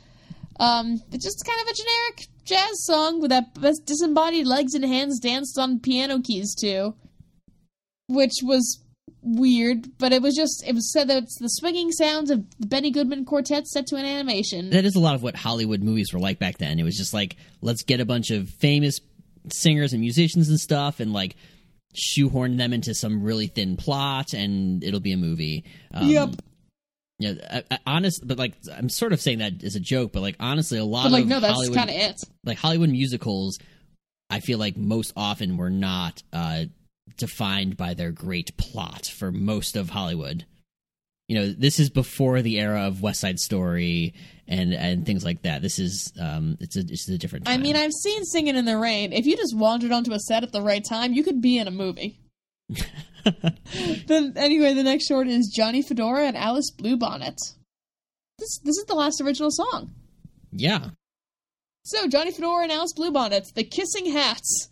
[0.60, 3.54] Um, it's just kind of a generic jazz song with that
[3.86, 6.95] disembodied legs and hands danced on piano keys too,
[8.08, 8.82] which was
[9.26, 12.68] weird, but it was just it was said that it's the swinging sounds of the
[12.68, 14.70] Benny Goodman Quartet set to an animation.
[14.70, 16.80] that is a lot of what Hollywood movies were like back then.
[16.80, 19.00] It was just like let's get a bunch of famous
[19.52, 21.36] singers and musicians and stuff, and like
[21.94, 25.64] shoehorn them into some really thin plot, and it'll be a movie.
[25.94, 26.30] Um, Yep.
[27.18, 30.22] Yeah, I, I, honest, but like I'm sort of saying that as a joke, but
[30.22, 32.22] like honestly, a lot But like, of no, that's kind of it.
[32.44, 33.58] like Hollywood musicals,
[34.30, 36.66] I feel like most often were not uh,
[37.18, 40.46] defined by their great plot for most of Hollywood.
[41.28, 44.13] You know, this is before the era of West Side Story
[44.48, 45.62] and and things like that.
[45.63, 47.50] This is um, it's a it's a different.
[47.50, 49.12] I mean, I've seen Singing in the Rain.
[49.12, 51.68] If you just wandered onto a set at the right time, you could be in
[51.68, 52.20] a movie.
[54.08, 57.38] then anyway, the next short is Johnny Fedora and Alice Bluebonnet.
[58.38, 59.96] This this is the last original song.
[60.52, 60.89] yeah,
[61.86, 64.70] So Johnny Fedora and Alice Bluebonnet, the kissing hats.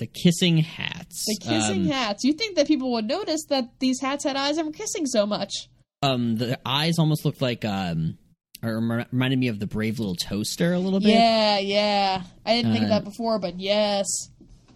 [0.00, 1.24] The kissing hats.
[1.26, 2.24] The kissing um, hats.
[2.24, 5.26] You think that people would notice that these hats had eyes and were kissing so
[5.26, 5.68] much?
[6.02, 8.18] Um, the eyes almost looked like um,
[8.62, 8.76] or
[9.12, 11.10] reminded me of the Brave Little Toaster a little bit.
[11.10, 12.22] Yeah, yeah.
[12.44, 14.06] I didn't think of that before, but yes.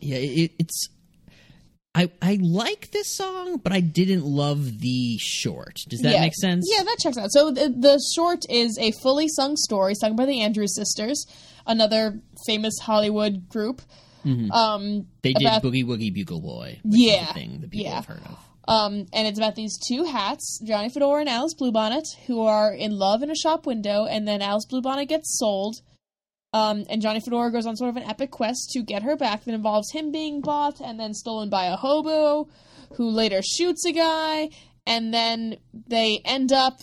[0.01, 0.89] yeah it, it's
[1.95, 5.77] I I like this song, but I didn't love the short.
[5.89, 6.21] Does that yeah.
[6.21, 6.67] make sense?
[6.71, 7.33] Yeah, that checks out.
[7.33, 11.25] So the, the short is a fully sung story sung by the Andrews Sisters,
[11.67, 13.81] another famous Hollywood group.
[14.53, 16.81] Um, they did about- Boogie Woogie Bugle Boy.
[16.85, 17.95] Yeah, the thing that people yeah.
[17.97, 18.39] have heard of.
[18.67, 22.93] um, and it's about these two hats, Johnny Fedora and Alice Bluebonnet, who are in
[22.93, 25.77] love in a shop window, and then Alice Bluebonnet gets sold.
[26.53, 29.45] Um, and Johnny Fedora goes on sort of an epic quest to get her back
[29.45, 32.49] that involves him being bought and then stolen by a hobo
[32.97, 34.51] who later shoots a guy.
[34.87, 35.57] And then
[35.89, 36.79] they end up,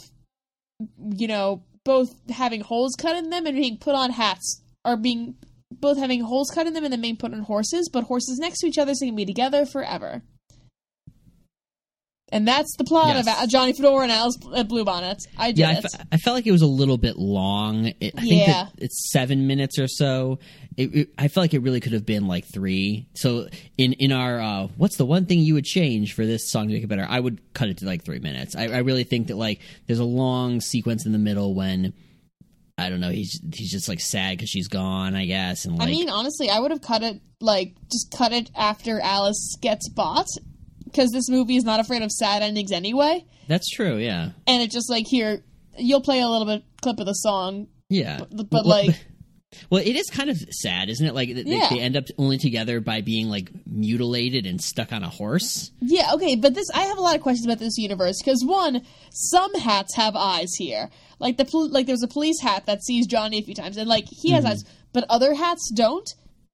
[1.16, 5.36] you know, both having holes cut in them and being put on hats, or being
[5.72, 8.60] both having holes cut in them and then being put on horses, but horses next
[8.60, 10.22] to each other so they can be together forever.
[12.34, 13.44] And that's the plot Yes.
[13.44, 15.18] of Johnny Fedora and Alice uh, Bluebonnet.
[15.38, 17.88] I did Yeah, I, fe- I felt like it was a little bit long.
[18.00, 18.68] It, I think Yeah.
[18.78, 20.40] it's seven minutes or so.
[20.78, 23.10] It, it, I felt like it really could have been like three.
[23.16, 26.70] So in in our uh, what's the one thing you would change for this song
[26.70, 27.06] to make it better?
[27.08, 28.56] I would cut it to like three minutes.
[28.56, 31.92] I, I really think that like there's a long sequence in the middle when
[32.78, 35.16] I don't know he's he's just like sad because she's gone.
[35.16, 38.32] I guess and like I mean, honestly, I would have cut it like just cut
[38.34, 40.28] it after Alice gets bought
[40.86, 43.26] because this movie is not afraid of sad endings anyway.
[43.48, 43.98] that's true.
[43.98, 45.44] Yeah, And it's just like here,
[45.78, 47.68] you'll play a little bit clip of the song.
[47.90, 48.20] yeah.
[48.32, 49.06] But- but, like-
[49.70, 51.14] Well, it is kind of sad, isn't it?
[51.14, 51.68] Like they, Yeah.
[51.70, 55.72] they end up only together by being like mutilated and stuck on a horse.
[55.82, 58.82] Yeah, okay, but this I have a lot of questions about this universe because one,
[59.12, 60.90] some hats have eyes here.
[61.20, 63.90] Like the pol- like there's a police hat that sees Johnny a few times and
[63.90, 66.08] like he has eyes, but other hats don't.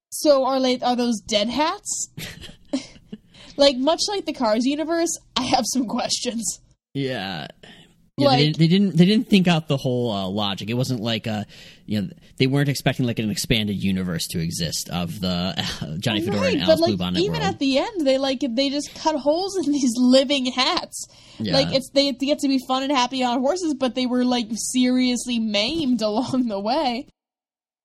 [0.09, 2.09] So are like are those dead hats?
[3.57, 6.59] like much like the Cars universe, I have some questions.
[6.93, 7.47] Yeah.
[8.17, 8.97] Yeah, Like- they, they didn't.
[8.97, 10.69] They didn't think out the whole uh, logic.
[10.71, 11.43] It wasn't like uh
[11.87, 16.21] you know, they weren't expecting like an expanded universe to exist of the uh, Johnny
[16.21, 17.43] Fedora right, and but Alice like Bluebonnet even world.
[17.53, 21.07] at the end, they like they just cut holes in these living hats.
[21.39, 21.53] Yeah.
[21.53, 24.47] Like it's they get to be fun and happy on horses, but they were like
[24.53, 27.07] seriously maimed along the way.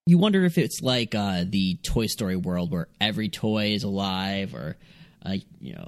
[0.07, 4.53] you wonder if it's like uh, the Toy Story world where every toy is alive,
[4.55, 4.77] or
[5.25, 5.87] uh, you know,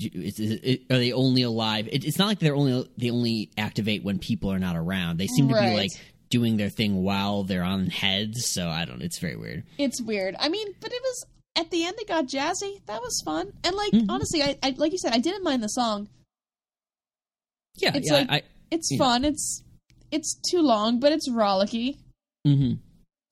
[0.00, 1.88] is, is it, are they only alive?
[1.92, 5.18] It, it's not like they're only they only activate when people are not around.
[5.18, 5.70] They seem to Right.
[5.70, 5.90] be like
[6.32, 8.46] doing their thing while they're on heads.
[8.46, 9.02] So I don't.
[9.02, 9.62] It's very weird.
[9.78, 10.34] It's weird.
[10.40, 12.80] I mean, but it was at the end it got jazzy.
[12.86, 13.52] That was fun.
[13.62, 14.06] And like Mhm.
[14.08, 16.08] honestly, I, I like you said, I didn't mind the song.
[17.76, 18.14] Yeah, It's yeah.
[18.18, 19.24] like- I, It's fun.
[19.24, 19.62] It's
[20.10, 21.98] it's too long, but it's rollicky.
[22.46, 22.74] Mm-hmm.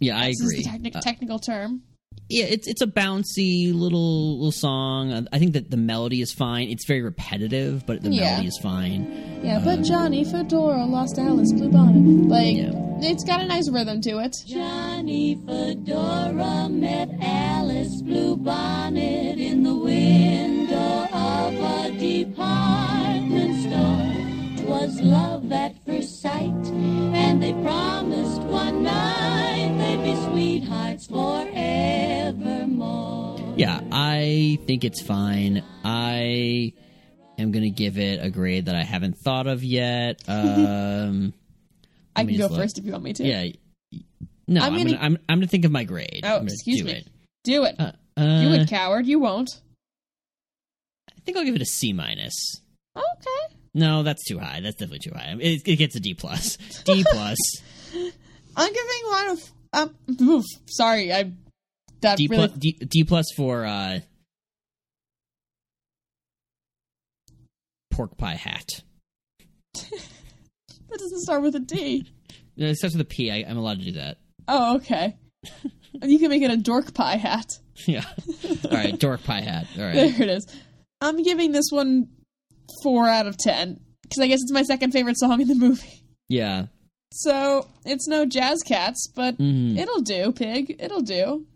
[0.00, 0.58] Yeah, I This agree.
[0.58, 1.82] is the techni- Uh, technical term.
[2.30, 5.12] Yeah, it's it's a bouncy little little song.
[5.12, 6.68] Uh, I think that the melody is fine.
[6.70, 8.30] It's very repetitive, but the Yeah.
[8.30, 9.40] melody is fine.
[9.42, 12.28] Yeah, but Johnny Fedora lost Alice Bluebonnet.
[12.28, 13.10] Like Yeah.
[13.10, 14.36] it's got a nice rhythm to it.
[14.46, 23.70] Johnny Fedora met Alice Bluebonnet in the window of a department store.
[23.70, 24.64] store.
[24.64, 26.66] 'Twas love at first sight,
[27.14, 31.54] and they promised one night they'd be sweethearts forevermore.
[33.56, 35.64] Yeah, I think it's fine.
[35.84, 36.72] I
[37.38, 40.22] am gonna give it a grade that I haven't thought of yet.
[40.28, 41.34] Um,
[42.14, 42.58] I can go look.
[42.60, 43.24] first if you want me to.
[43.24, 43.50] yeah.
[44.46, 46.20] No, I'm I'm, gonna- gonna, I'm I'm gonna think of my grade.
[46.24, 46.92] Oh, excuse do me.
[46.92, 47.08] It.
[47.44, 47.76] Do it.
[47.78, 49.06] Uh, Do uh, it, coward.
[49.06, 49.60] You won't.
[51.08, 52.60] I think I'll give it a C minus.
[52.96, 53.56] Okay.
[53.74, 54.60] No, that's too high.
[54.60, 55.36] That's definitely too high.
[55.38, 56.56] It, it gets a D plus.
[56.84, 57.38] D plus.
[58.56, 59.52] I'm giving one of.
[59.72, 61.32] Um, oof, sorry, I.
[62.00, 62.48] That D really.
[62.48, 62.58] plus.
[62.58, 64.00] D, D plus for uh,
[67.90, 68.66] pork pie hat.
[70.90, 72.04] That doesn't start with a D.
[72.56, 73.30] No, It starts with a P.
[73.30, 74.18] I, I'm allowed to do that.
[74.48, 75.16] Oh, okay.
[76.02, 77.46] you can make it a dork pie hat.
[77.86, 78.04] Yeah.
[78.64, 79.68] All right, dork pie hat.
[79.78, 79.94] All right.
[79.94, 80.46] There it is.
[81.00, 82.08] I'm giving this one
[82.82, 86.02] four out of ten because I guess it's my second favorite song in the movie.
[86.28, 86.66] Yeah.
[87.12, 89.76] So it's no Jazz Cats, but Mhm.
[89.78, 90.76] it'll do, Pig.
[90.78, 91.46] It'll do.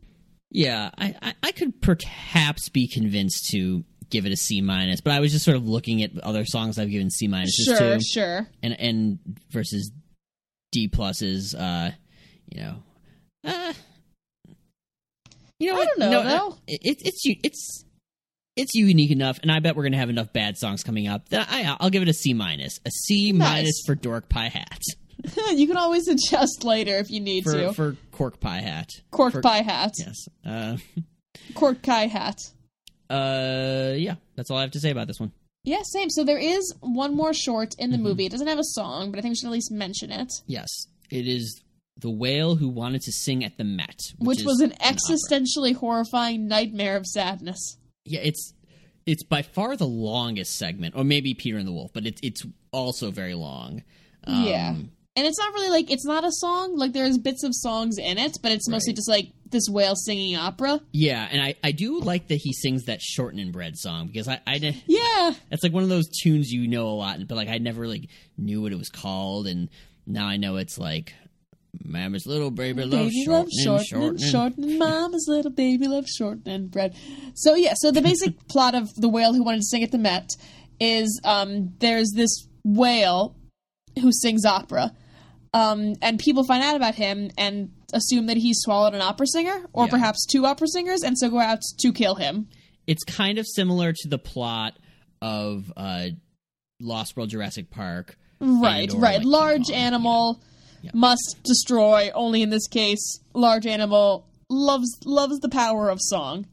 [0.51, 5.13] Yeah, I, I, I could perhaps be convinced to give it a C minus, but
[5.13, 8.01] I was just sort of looking at other songs I've given C minuses Sure, to,
[8.01, 8.49] sure.
[8.63, 9.19] and and
[9.51, 9.91] versus
[10.73, 11.55] D pluses.
[11.59, 11.93] Uh,
[12.53, 12.77] you know,
[13.45, 13.73] uh,
[15.59, 15.89] you know I what?
[15.89, 16.59] don't know, no, though.
[16.67, 17.84] it, it's u- it's
[18.57, 21.49] it's unique enough, and I bet we're gonna have enough bad songs coming up that
[21.51, 23.49] I I'll give it a C minus, a C Nice.
[23.51, 24.81] minus for Dork Pie Hat,
[25.55, 27.73] you can always adjust later if you need for to.
[27.73, 29.93] for Cork Pie Hat, Cork for- pie hat.
[29.99, 30.27] Yes.
[30.45, 30.77] Uh,
[31.55, 32.39] Cork pie hat.
[33.11, 34.15] uh, yeah.
[34.37, 35.33] That's all I have to say about this one.
[35.65, 36.11] Yeah, same.
[36.11, 38.05] So there is one more short in the Mm-hmm.
[38.05, 38.27] movie.
[38.27, 40.29] It doesn't have a song, but I think we should at least mention it.
[40.47, 40.69] Yes,
[41.11, 41.63] it is
[41.97, 44.97] the whale who wanted to sing at the Met, Which, is was an opera.
[44.97, 47.79] existentially horrifying nightmare of sadness.
[48.05, 48.53] Yeah, it's
[49.07, 52.43] it's by far the longest segment, or maybe Peter and the Wolf, but it's it's
[52.73, 53.83] also very long.
[54.27, 54.75] Um, yeah.
[55.17, 56.77] And it's not really like it's not a song.
[56.77, 58.97] Like there's bits of songs in it, but it's mostly Right.
[58.97, 60.81] just like this whale singing opera.
[60.91, 64.41] yeah, and I I do like that he sings that shortening bread song because I
[64.47, 64.55] I
[64.89, 65.35] Yeah.
[65.51, 68.09] that's like one of those tunes you know a lot, but like I never like
[68.37, 69.69] knew what it was called, and
[70.07, 71.15] now I know it's like.
[71.85, 74.19] Mama's little baby loves Baby shortening, loves shortening.
[74.19, 74.79] shortening, shortening.
[74.79, 76.95] Mama's little baby loves shortening bread.
[77.35, 79.99] So yeah, so the basic plot of the whale who wanted to sing at the
[79.99, 80.31] Met
[80.81, 83.37] is um, there's this whale
[84.01, 84.93] who sings opera,
[85.53, 89.65] um, and people find out about him and assume that he's swallowed an opera singer
[89.73, 89.91] or Yeah.
[89.91, 92.49] perhaps two opera singers, and so go out to kill him.
[92.87, 94.77] it's kind of similar to the plot
[95.23, 96.07] of uh,
[96.81, 98.19] Lost World Jurassic Park.
[98.41, 99.19] Right, right.
[99.19, 100.49] like, Large animal Yeah.
[100.93, 102.11] Must destroy.
[102.15, 106.47] Only in this case, large animal loves loves the power of song.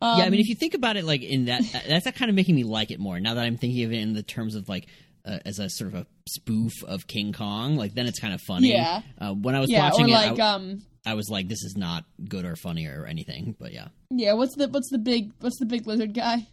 [0.00, 2.34] Um, yeah, I mean, if you think about it, like in that, that's kind of
[2.34, 3.20] making me like it more.
[3.20, 4.86] Now that I'm thinking of it in the terms of like
[5.24, 8.40] uh, as a sort of a spoof of King Kong, like then it's kind of
[8.40, 8.72] funny.
[8.72, 9.02] Yeah.
[9.18, 11.62] Uh, when I was yeah, watching or it, like I, um, I was like, this
[11.62, 13.56] is not good or funny or anything.
[13.58, 14.34] But yeah, yeah.
[14.34, 16.46] What's the what's the big what's the big lizard guy?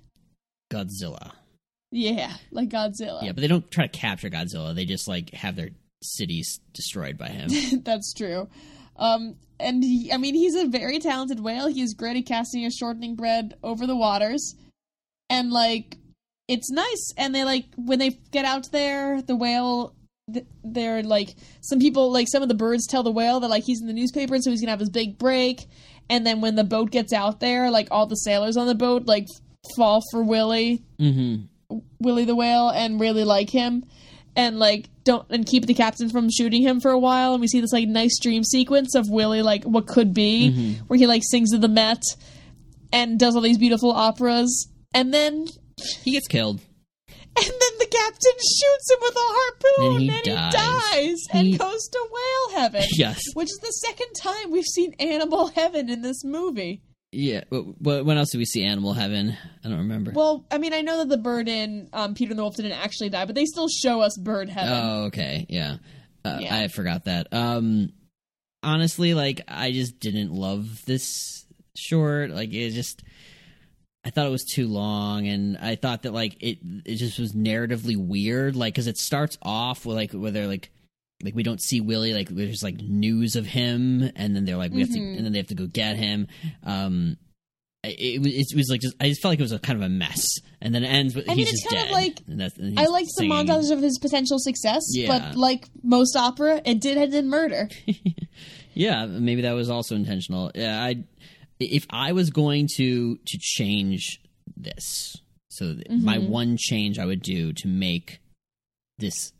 [0.71, 1.33] Godzilla.
[1.91, 3.21] Yeah, like Godzilla.
[3.23, 4.73] Yeah, but they don't try to capture Godzilla.
[4.73, 5.69] They just like have their
[6.01, 7.49] cities destroyed by him.
[7.83, 8.47] That's true.
[8.97, 11.67] Um, and he, I mean, he's a very talented whale.
[11.67, 14.55] He's great at casting a shortening bread over the waters,
[15.29, 15.97] and like,
[16.47, 17.13] it's nice.
[17.17, 19.95] And they like when they get out there, the whale.
[20.63, 23.81] They're like some people, like some of the birds, tell the whale that like he's
[23.81, 25.65] in the newspaper, and so he's gonna have his big break.
[26.09, 29.07] And then when the boat gets out there, like all the sailors on the boat
[29.07, 29.25] like
[29.75, 31.41] fall for Willie, hmm
[31.99, 33.83] Willie the whale and really like him
[34.35, 37.47] and like don't and keep the captain from shooting him for a while and we
[37.47, 40.83] see this like nice dream sequence of Willie like what could be mm-hmm.
[40.85, 42.01] where he like sings to the Met
[42.93, 45.47] and does all these beautiful operas and then
[46.03, 46.59] He gets killed.
[47.07, 50.53] and then the captain shoots him with a harpoon And he and he dies.
[50.53, 53.21] dies and He- goes to whale heaven Yes.
[53.33, 57.43] which is the second time we've seen animal heaven in this movie Yeah.
[57.49, 59.35] What, when else did we see Animal Heaven?
[59.65, 60.11] I don't remember.
[60.15, 62.71] well I mean I know that the bird in um, Peter and the Wolf didn't
[62.73, 65.45] actually die but they still show us bird heaven Oh, okay.
[65.49, 65.77] Yeah.
[66.23, 66.55] Uh, Yeah.
[66.55, 67.27] I forgot that.
[67.33, 67.91] Um
[68.63, 71.45] honestly, like I just didn't love this
[71.75, 72.29] short.
[72.31, 73.01] Like it just,
[74.05, 77.33] I thought it was too long, and I thought that like it it just was
[77.33, 78.55] narratively weird.
[78.55, 80.69] Like because it starts off with like where they're like
[81.23, 84.71] like we don't see Willie like there's like news of him, and then they're like
[84.71, 85.17] we have to, Mhm.
[85.17, 86.27] and then they have to go get him.
[86.63, 87.17] Um,
[87.83, 89.77] it, it, was- it was like just I just felt like it was a kind
[89.77, 90.23] of a mess,
[90.61, 92.79] and then it ends with I he's mean, it's just kind of like- and and
[92.79, 95.07] I liked the montage of his potential success, Yeah.
[95.07, 97.69] but like most opera, it did end in murder.
[98.73, 100.49] Yeah, maybe that was also intentional.
[100.55, 101.03] Yeah, I
[101.59, 104.21] if I was going to to change
[104.55, 105.17] this,
[105.49, 108.19] so th- my one change I would do to make
[108.97, 109.33] this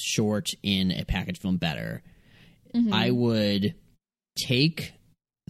[0.00, 2.02] short in a package film better,
[2.74, 2.92] Mhm.
[2.92, 3.74] I would
[4.36, 4.92] take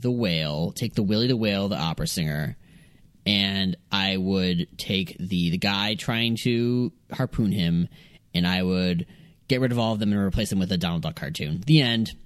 [0.01, 2.57] the whale, take the Willie the Whale, the opera singer,
[3.27, 7.89] and I would take the the guy trying to harpoon him,
[8.35, 9.07] and I would
[9.49, 11.63] get rid of all of them and replace them with a Donald Duck cartoon.
[11.67, 12.13] The end.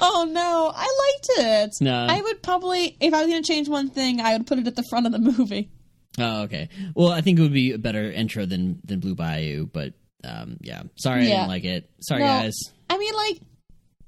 [0.00, 1.74] Oh no, I liked it.
[1.80, 2.06] No.
[2.08, 4.66] I would probably, if I was going to change one thing, I would put it
[4.66, 5.70] at the front of the movie.
[6.18, 6.68] Oh, okay.
[6.94, 10.56] Well, I think it would be a better intro than than Blue Bayou, but um,
[10.60, 10.82] yeah.
[10.96, 11.36] Sorry, I Yeah.
[11.36, 11.90] didn't like it.
[12.00, 12.26] Sorry, No.
[12.26, 12.54] guys.
[12.88, 13.40] I mean, like,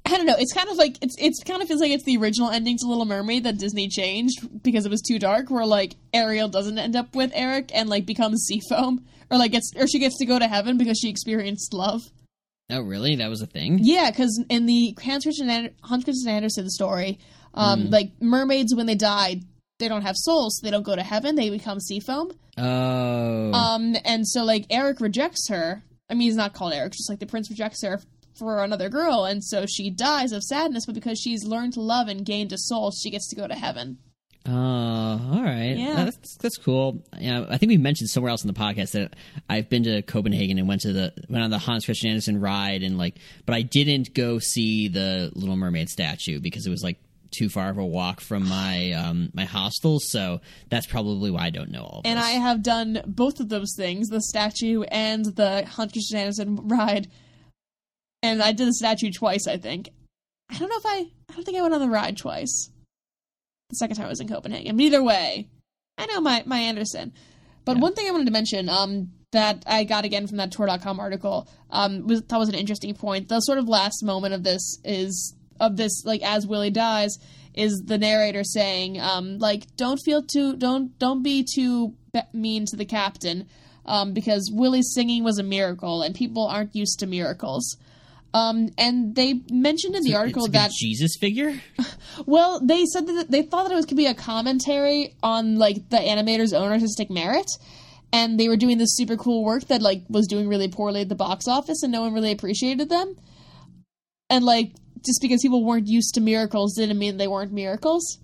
[0.06, 0.36] I don't know.
[0.38, 2.86] It's kind of like it's it's kind of feels like it's the original ending to
[2.86, 5.50] Little Mermaid that Disney changed because it was too dark.
[5.50, 9.72] Where like Ariel doesn't end up with Eric and like becomes Seafoam, or like gets
[9.76, 12.02] or she gets to go to heaven because she experienced love.
[12.70, 13.16] Oh, really?
[13.16, 13.80] That was a thing.
[13.82, 17.18] Yeah, because in the Hans Christian, Ander- Hans Christian Andersen story,
[17.54, 19.40] um, like mermaids when they die,
[19.78, 21.34] they don't have souls, so they don't go to heaven.
[21.34, 22.30] They become Seafoam.
[22.58, 25.82] Oh, Um, and so like Eric rejects her.
[26.08, 28.00] I mean, he's not called Eric, just like the prince rejects her
[28.38, 30.86] for another girl, and so she dies of sadness.
[30.86, 33.54] But because she's learned to love and gained a soul, she gets to go to
[33.54, 33.98] heaven.
[34.46, 35.74] oh, all right.
[35.76, 36.04] Yeah.
[36.04, 37.02] that's that's cool.
[37.18, 39.14] Yeah, I think we mentioned somewhere else in the podcast that
[39.48, 42.82] I've been to Copenhagen and went to the went on the Hans Christian Andersen ride
[42.82, 46.98] and like, but I didn't go see the Little Mermaid statue because it was like
[47.30, 49.98] too far of a walk from my um my hostel.
[50.00, 51.98] So that's probably why I don't know all.
[52.00, 52.24] Of And this.
[52.26, 57.08] I have done both of those things, the statue and the Christian Andersen ride.
[58.22, 59.90] And I did the statue twice, I think.
[60.50, 62.70] I don't know if I I don't think I went on the ride twice.
[63.70, 64.76] The second time I was in Copenhagen.
[64.76, 65.48] But either way,
[65.98, 67.12] I know my, my Andersen.
[67.64, 67.82] But Yeah.
[67.82, 71.48] one thing I wanted to mention, um, that I got again from that Tor.com article,
[71.70, 73.28] um, was thought was an interesting point.
[73.28, 77.18] The sort of last moment of this is of this, like as Willie dies,
[77.54, 81.94] is the narrator saying, um, like, don't feel too, don't don't be too
[82.32, 83.48] mean to the captain,
[83.86, 87.76] um, because Willie's singing was a miracle, and people aren't used to miracles.
[88.34, 91.58] Um, and they mentioned in the article It's like a that Jesus figure.
[92.26, 95.88] well, they said that they thought that it was could be a commentary on like
[95.88, 97.46] the animator's own artistic merit,
[98.12, 101.08] and they were doing this super cool work that like was doing really poorly at
[101.08, 103.16] the box office, and no one really appreciated them.
[104.28, 104.72] And like
[105.06, 108.18] just because people weren't used to miracles didn't mean they weren't miracles,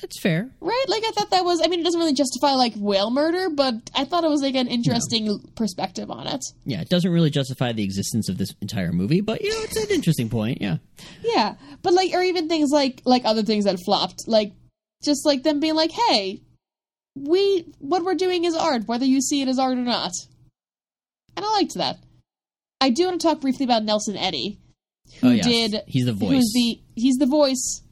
[0.00, 0.50] That's fair.
[0.60, 0.84] right?
[0.88, 1.60] Like I thought that was.
[1.62, 4.56] I mean, it doesn't really justify like whale murder, but I thought it was like
[4.56, 6.40] an interesting perspective on it.
[6.64, 9.76] Yeah, it doesn't really justify the existence of this entire movie, but you know, it's
[9.76, 10.60] an interesting point.
[10.60, 10.78] Yeah.
[11.22, 14.52] Yeah, but like, or even things like like other things that flopped, like
[15.04, 16.40] just like them being like, "Hey,
[17.14, 20.12] we what we're doing is art, whether you see it as art or not."
[21.36, 21.98] And I liked that.
[22.80, 24.58] I do want to talk briefly about Nelson Eddy,
[25.20, 26.30] who oh yeah, did he's the voice.
[26.30, 27.82] who's the he's the voice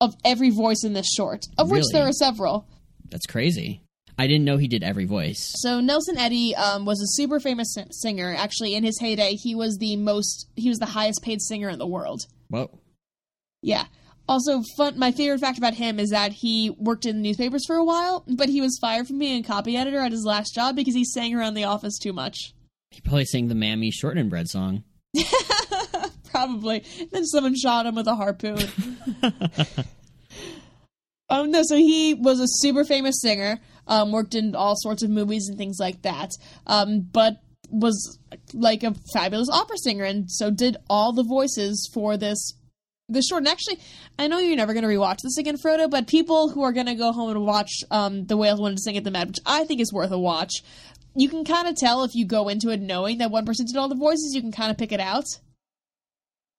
[0.00, 2.66] of every voice in this short, of which there are several.
[3.08, 3.82] That's crazy.
[4.18, 5.52] I didn't know he did every voice.
[5.56, 8.34] So Nelson Eddy um, was a super famous si- singer.
[8.36, 11.78] Actually, in his heyday, he was the most he was the highest paid singer in
[11.78, 12.22] the world.
[12.48, 12.78] Whoa.
[13.62, 13.84] Yeah.
[14.28, 14.98] Also, fun.
[14.98, 18.24] My favorite fact about him is that he worked in the newspapers for a while,
[18.26, 21.04] but he was fired from being a copy editor at his last job because he
[21.04, 22.54] sang around the office too much.
[22.90, 24.82] He probably sang the Mammy Shortening Bread song.
[26.36, 26.84] Probably.
[27.12, 28.58] Then someone shot him with a harpoon.
[31.30, 33.58] um, no, so he was a super famous singer.
[33.86, 36.32] Um, worked in all sorts of movies and things like that.
[36.66, 38.18] Um, but was
[38.52, 42.52] like a fabulous opera singer, and so did all the voices for this
[43.08, 43.40] this short.
[43.40, 43.78] And actually,
[44.18, 46.86] I know you're never going to rewatch this again, Frodo, but people who are going
[46.86, 49.38] to go home and watch um, The Whales Wanted to Sing at the Met, which
[49.46, 50.52] I think is worth a watch,
[51.14, 53.76] you can kind of tell if you go into it knowing that one person did
[53.76, 55.24] all the voices, you can kind of pick it out.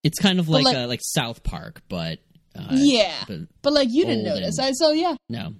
[0.03, 2.19] It's kind of like like- uh, like South Park, but
[2.55, 3.23] uh, yeah.
[3.27, 4.57] but But, like, you didn't notice.
[4.57, 5.15] and- I, so, yeah.
[5.29, 5.53] no.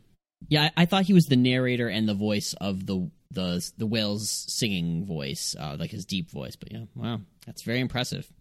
[0.50, 3.86] Yeah, I, I thought he was the narrator and the voice of the the the
[3.88, 6.56] whale's singing voice, uh, like his deep voice.
[6.56, 8.32] But yeah, wow, that's very impressive.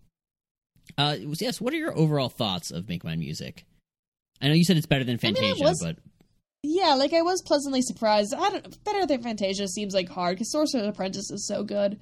[0.97, 3.65] Uh, yes, what are your overall thoughts of Make Mine Music?
[4.41, 5.97] I know you said it's better than I mean, Fantasia, was- but
[6.63, 8.35] Yeah, like, I was pleasantly surprised.
[8.35, 11.99] I don't, better than Fantasia seems, like, hard, because Sorcerer's Apprentice is so good.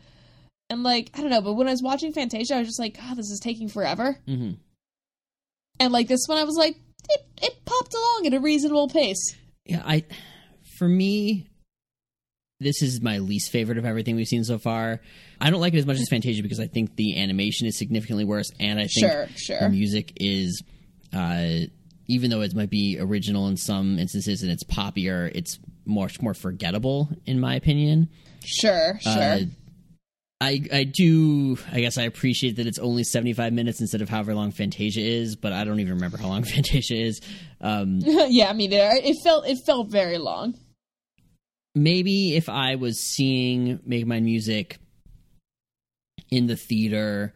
[0.71, 2.97] And, like, I don't know, but when I was watching Fantasia, I was just like,
[2.97, 4.19] God, this is taking forever.
[4.27, 4.57] mhm.
[5.81, 6.77] And like this one, I was like,
[7.11, 9.35] it, it popped along at a reasonable pace.
[9.67, 10.05] Yeah, I
[10.79, 11.49] for me
[12.61, 15.01] this is my least favorite of everything we've seen so far.
[15.41, 18.25] I don't like it as much as Fantasia because I think the animation is significantly
[18.25, 19.61] worse and I think Sure, sure.
[19.61, 20.62] the music is
[21.12, 21.67] uh
[22.07, 26.35] even though it might be original in some instances and it's poppier, it's much more
[26.35, 28.09] forgettable in my opinion.
[28.45, 29.12] Sure, sure.
[29.12, 29.39] Uh,
[30.41, 34.35] I I do I guess I appreciate that it's only 75 minutes instead of however
[34.35, 37.20] long Fantasia is, but I don't even remember how long Fantasia is.
[37.61, 40.55] Um yeah, I mean, it, it felt it felt very long.
[41.74, 44.78] maybe if I was seeing Make Mine Music
[46.30, 47.35] in the theater,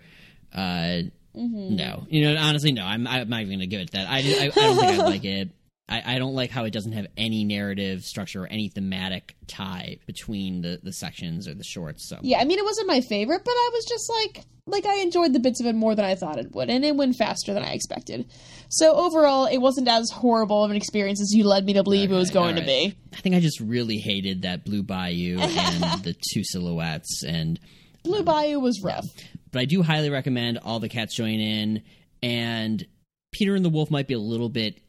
[0.52, 1.02] uh,
[1.34, 4.08] no, you know, honestly, no, I'm, I'm not even going to give it that.
[4.08, 5.50] I, I, I don't think I like it.
[5.88, 9.98] I, I don't like how it doesn't have any narrative structure or any thematic tie
[10.06, 12.08] between the, the sections or the shorts.
[12.08, 14.96] So Yeah, I mean, it wasn't my favorite, but I was just like, like I
[15.00, 17.54] enjoyed the bits of it more than I thought it would, and it went faster
[17.54, 18.30] than I expected.
[18.68, 22.12] So overall, it wasn't as horrible of an experience as you led me to believe
[22.12, 22.94] it was going to be.
[23.14, 27.58] I think I just really hated that Blue Bayou and the two silhouettes and
[28.04, 29.06] Blue Bayou was rough.
[29.52, 31.82] but I do highly recommend all the cats join in.
[32.22, 32.86] And
[33.32, 34.80] Peter and the Wolf might be a little bit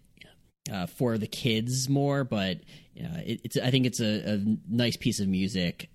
[0.72, 2.58] uh, for the kids more, but
[3.00, 4.40] uh, it, it's I think it's a, a
[4.70, 5.90] nice piece of music,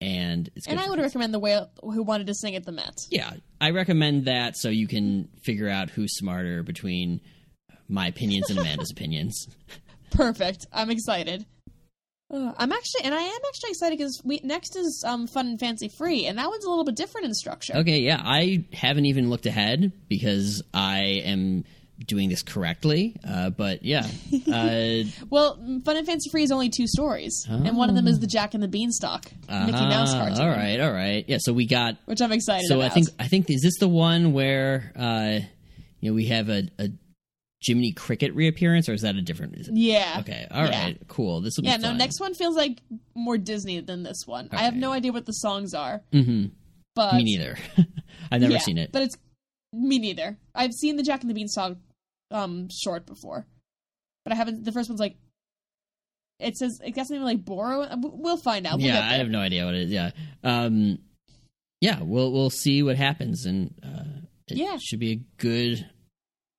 [0.00, 1.06] and it's good And I would kids.
[1.14, 2.98] recommend the whale who wanted to sing at the Met.
[3.10, 7.20] yeah, I recommend that so you can figure out who's smarter between
[7.88, 9.46] my opinions and Amanda's opinions.
[10.10, 10.66] Perfect.
[10.72, 11.44] I'm excited.
[12.28, 15.60] Uh, I'm actually, and I am actually excited because we next is um, Fun and
[15.60, 17.74] Fancy Free, and that one's a little bit different in structure.
[17.76, 21.64] Okay, yeah, I haven't even looked ahead because I am
[22.04, 23.16] doing this correctly.
[23.26, 24.06] Uh, but yeah,
[24.52, 28.18] uh, Well, Fun and Fancy Free is only two stories, and one of them is
[28.20, 30.40] the Jack and the Beanstalk Mickey Mouse cartoon.
[30.40, 31.24] All right, all right.
[31.26, 31.96] Yeah, so we got.
[32.06, 32.90] which I'm excited So about.
[32.90, 35.38] I think I think is this the one where uh,
[36.00, 36.88] you know we have a, a
[37.64, 39.56] Jiminy Cricket reappearance, or is that a different?
[39.72, 40.18] Yeah.
[40.20, 41.04] okay, all right, Yeah.
[41.08, 41.40] cool.
[41.40, 41.98] This will be Yeah, no, fun.
[41.98, 42.80] next one feels like
[43.14, 44.48] more Disney than this one.
[44.52, 46.50] I have no idea what the songs are, Mhm.
[46.94, 47.56] but Me neither.
[48.30, 48.92] I've never yeah, seen it.
[48.92, 49.16] But it's
[49.72, 50.36] me neither.
[50.54, 51.76] I've seen the Jack and the Beanstalk
[52.30, 53.46] um short before,
[54.24, 54.64] but I haven't.
[54.64, 55.16] The first one's like
[56.38, 57.88] it says it got something like borrow.
[57.96, 58.78] We'll find out.
[58.78, 59.90] We'll yeah, I have no idea what it is.
[59.90, 60.10] Yeah,
[60.44, 60.98] um,
[61.80, 64.76] yeah, we'll we'll see what happens, and uh, it Yeah.
[64.80, 65.88] should be a good.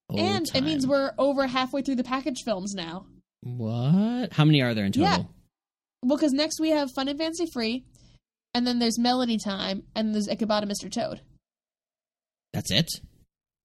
[0.09, 3.05] And it means we're over halfway through the package films now.
[3.41, 4.31] what?
[4.31, 5.09] How many are there in total?
[5.11, 5.23] Yeah.
[6.01, 7.83] Well, because next we have Fun and Fancy Free,
[8.53, 10.89] and then there's Melody Time, and there's Ichabod and Mr.
[10.89, 11.19] Toad.
[12.53, 12.87] That's it.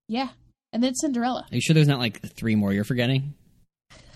[0.09, 0.31] Yeah,
[0.73, 1.47] and then Cinderella.
[1.51, 3.35] Are you sure there's not like three more you're forgetting?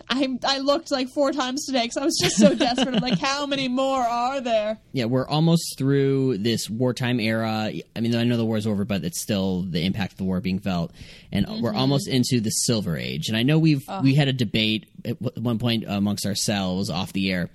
[0.08, 2.94] I I looked like four times today because I was just so desperate.
[2.94, 4.78] I'm like, how many more are there?
[4.92, 7.72] Yeah, we're almost through this wartime era.
[7.96, 10.40] I mean, I know the war's over, but it's still the impact of the war
[10.40, 10.92] being felt,
[11.32, 13.28] and we're almost into the Silver Age.
[13.28, 17.32] And I know we've we had a debate at one point amongst ourselves off the
[17.32, 17.50] air: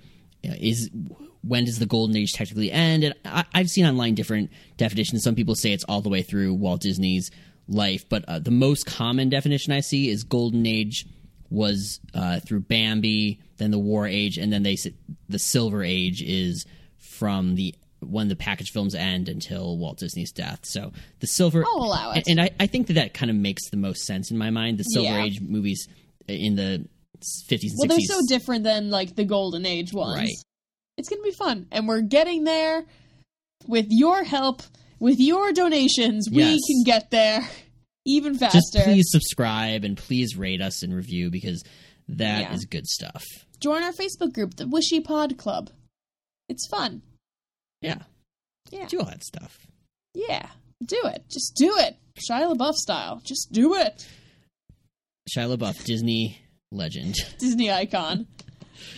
[0.46, 0.90] uh, is
[1.42, 3.04] when does the Golden Age technically end?
[3.04, 5.22] And I, I've seen online different definitions.
[5.22, 7.30] Some people say it's all the way through Walt Disney's
[7.68, 11.06] life, but uh, the most common definition I see is Golden Age
[11.50, 14.76] was uh, through Bambi, then the War Age, and then they
[15.28, 16.64] the Silver Age is
[16.98, 20.60] from the when the package films end until Walt Disney's death.
[20.64, 22.24] So the Silver, I'll allow it.
[22.26, 24.78] and, I, I think that that kind of makes the most sense in my mind.
[24.78, 25.22] The Silver Yeah.
[25.22, 25.86] Age movies
[26.26, 26.84] in the
[27.46, 30.18] fifties and Well, they're so different than like the Golden Age ones.
[30.18, 30.34] Right.
[30.98, 32.84] It's gonna be fun, and we're getting there
[33.66, 34.62] with your help,
[35.02, 36.28] with your donations.
[36.30, 36.58] We Yes.
[36.66, 37.48] can get there
[38.06, 38.58] even faster.
[38.58, 41.62] just please subscribe and please rate us and review because
[42.08, 42.68] that is Yeah.
[42.70, 43.24] good stuff.
[43.60, 45.70] Join our Facebook group, the Wishy Pod Club.
[46.48, 47.02] It's fun.
[47.80, 48.02] Yeah,
[48.70, 48.86] Yeah.
[48.86, 49.66] do all that stuff.
[50.14, 50.48] Yeah,
[50.84, 51.24] do it.
[51.28, 51.96] Just do it,
[52.28, 53.20] Shia LaBeouf style.
[53.24, 54.06] Just do it,
[55.28, 56.38] Shia LaBeouf, Disney
[56.70, 57.14] legend.
[57.38, 58.26] Disney icon.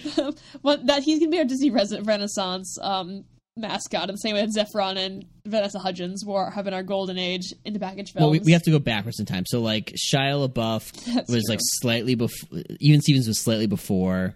[0.62, 3.24] well, that he's gonna be our Disney Res- Renaissance um,
[3.56, 7.18] mascot, in the same way that Zac Efron and Vanessa Hudgens were having our golden
[7.18, 8.22] age in the package films.
[8.22, 9.44] Well, we, we have to go backwards in time.
[9.46, 11.52] So, like Shia LaBeouf That's was true.
[11.52, 12.60] like slightly before.
[12.80, 14.34] Even Stevens was slightly before.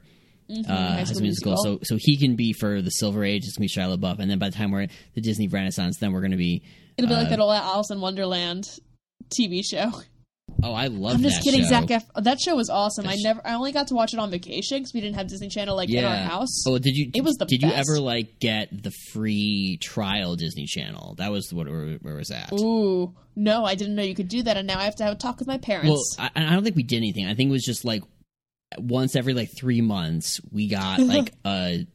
[0.51, 1.53] Mhm, Uh, High High School School Musical.
[1.53, 1.79] Musical.
[1.85, 3.43] So, so he can be for the Silver Age.
[3.45, 5.99] It's gonna be Shia LaBeouf, and then by the time we're at the Disney Renaissance,
[6.01, 6.63] then we're gonna be.
[6.97, 8.65] It'll be like uh, that old Alice in Wonderland
[9.31, 9.93] TV show.
[10.63, 11.15] Oh, I love.
[11.15, 11.69] I'm just that kidding, show.
[11.69, 11.91] Zac.
[11.91, 13.05] Oh, F- that show was awesome.
[13.07, 15.29] I That's- never, I only got to watch it on vacation because we didn't have
[15.29, 16.65] Disney Channel like in our house.
[16.67, 17.11] Oh, did you?
[17.15, 17.75] It was the Did best.
[17.75, 21.15] you ever like get the free trial Disney Channel?
[21.19, 22.53] That was what where, where it was at.
[22.53, 25.13] Ooh, no, I didn't know you could do that, and now I have to have
[25.13, 25.89] a talk with my parents.
[26.19, 27.27] Well, I, I don't think we did anything.
[27.27, 28.03] I think it was just like
[28.79, 31.87] once every like three months we got like a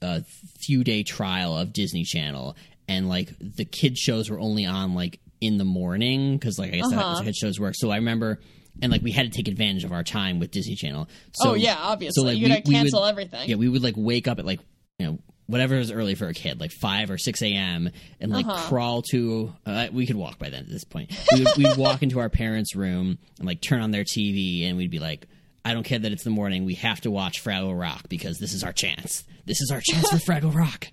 [0.00, 0.22] a
[0.60, 2.56] few day trial of Disney Channel,
[2.86, 6.76] and like the kid shows were only on like in the morning because like I
[6.76, 7.14] guess Uh-huh.
[7.22, 7.74] that's how shows work.
[7.76, 8.40] So I remember,
[8.82, 11.08] and like we had to take advantage of our time with Disney Channel.
[11.32, 12.20] So, oh yeah, obviously.
[12.20, 13.48] So like, You're we- gonna we would- cancel everything.
[13.48, 14.60] Yeah, we would like wake up at like
[14.98, 17.88] you know whatever is early for a kid, like five or six a.m.
[18.20, 18.68] and like Uh-huh.
[18.68, 19.54] crawl to.
[19.64, 21.10] Uh, we could walk by then at this point.
[21.32, 24.76] We would, we'd walk into our parents' room and like turn on their TV, and
[24.76, 25.26] we'd be like,
[25.64, 26.64] "I don't care that it's the morning.
[26.64, 29.24] We have to watch Fraggle Rock because this is our chance.
[29.46, 30.88] This is our chance for Fraggle Rock."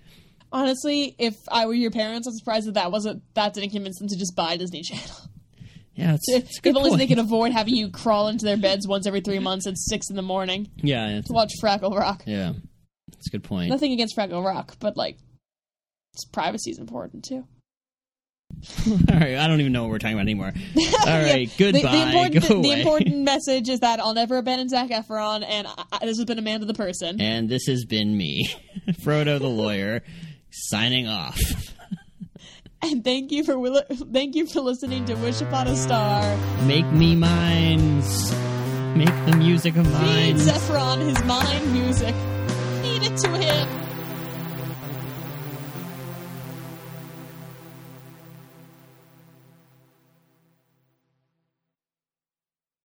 [0.52, 4.08] Honestly, if I were your parents, I'm surprised that that wasn't that didn't convince them
[4.08, 5.16] to just buy Disney Channel.
[5.96, 8.58] Yeah, it's, it's a good if only they could avoid having you crawl into their
[8.58, 12.24] beds once every three months at six in the morning Yeah, to watch Fraggle Rock.
[12.26, 12.54] yeah,
[13.12, 13.70] that's a good point.
[13.70, 15.18] Nothing against Fraggle Rock, but like,
[16.14, 17.46] its privacy is important too.
[18.88, 20.54] All right, I don't even know what we're talking about anymore.
[20.78, 21.92] All right, The, goodbye.
[21.92, 26.06] the important, Go the important message is that I'll never abandon Zac Efron, and I-
[26.06, 27.20] this has been Amanda the person.
[27.20, 28.48] And this has been me,
[29.02, 30.04] Frodo the lawyer,
[30.64, 31.40] signing off.
[32.82, 36.22] And thank you for will- thank you for listening to Wish Upon a Star.
[36.68, 38.32] Make me mines.
[38.96, 40.06] Make the music of mine.
[40.06, 40.38] Feed mine.
[40.38, 42.14] Zac Efron his mind music.
[42.84, 43.85] Feed it to him.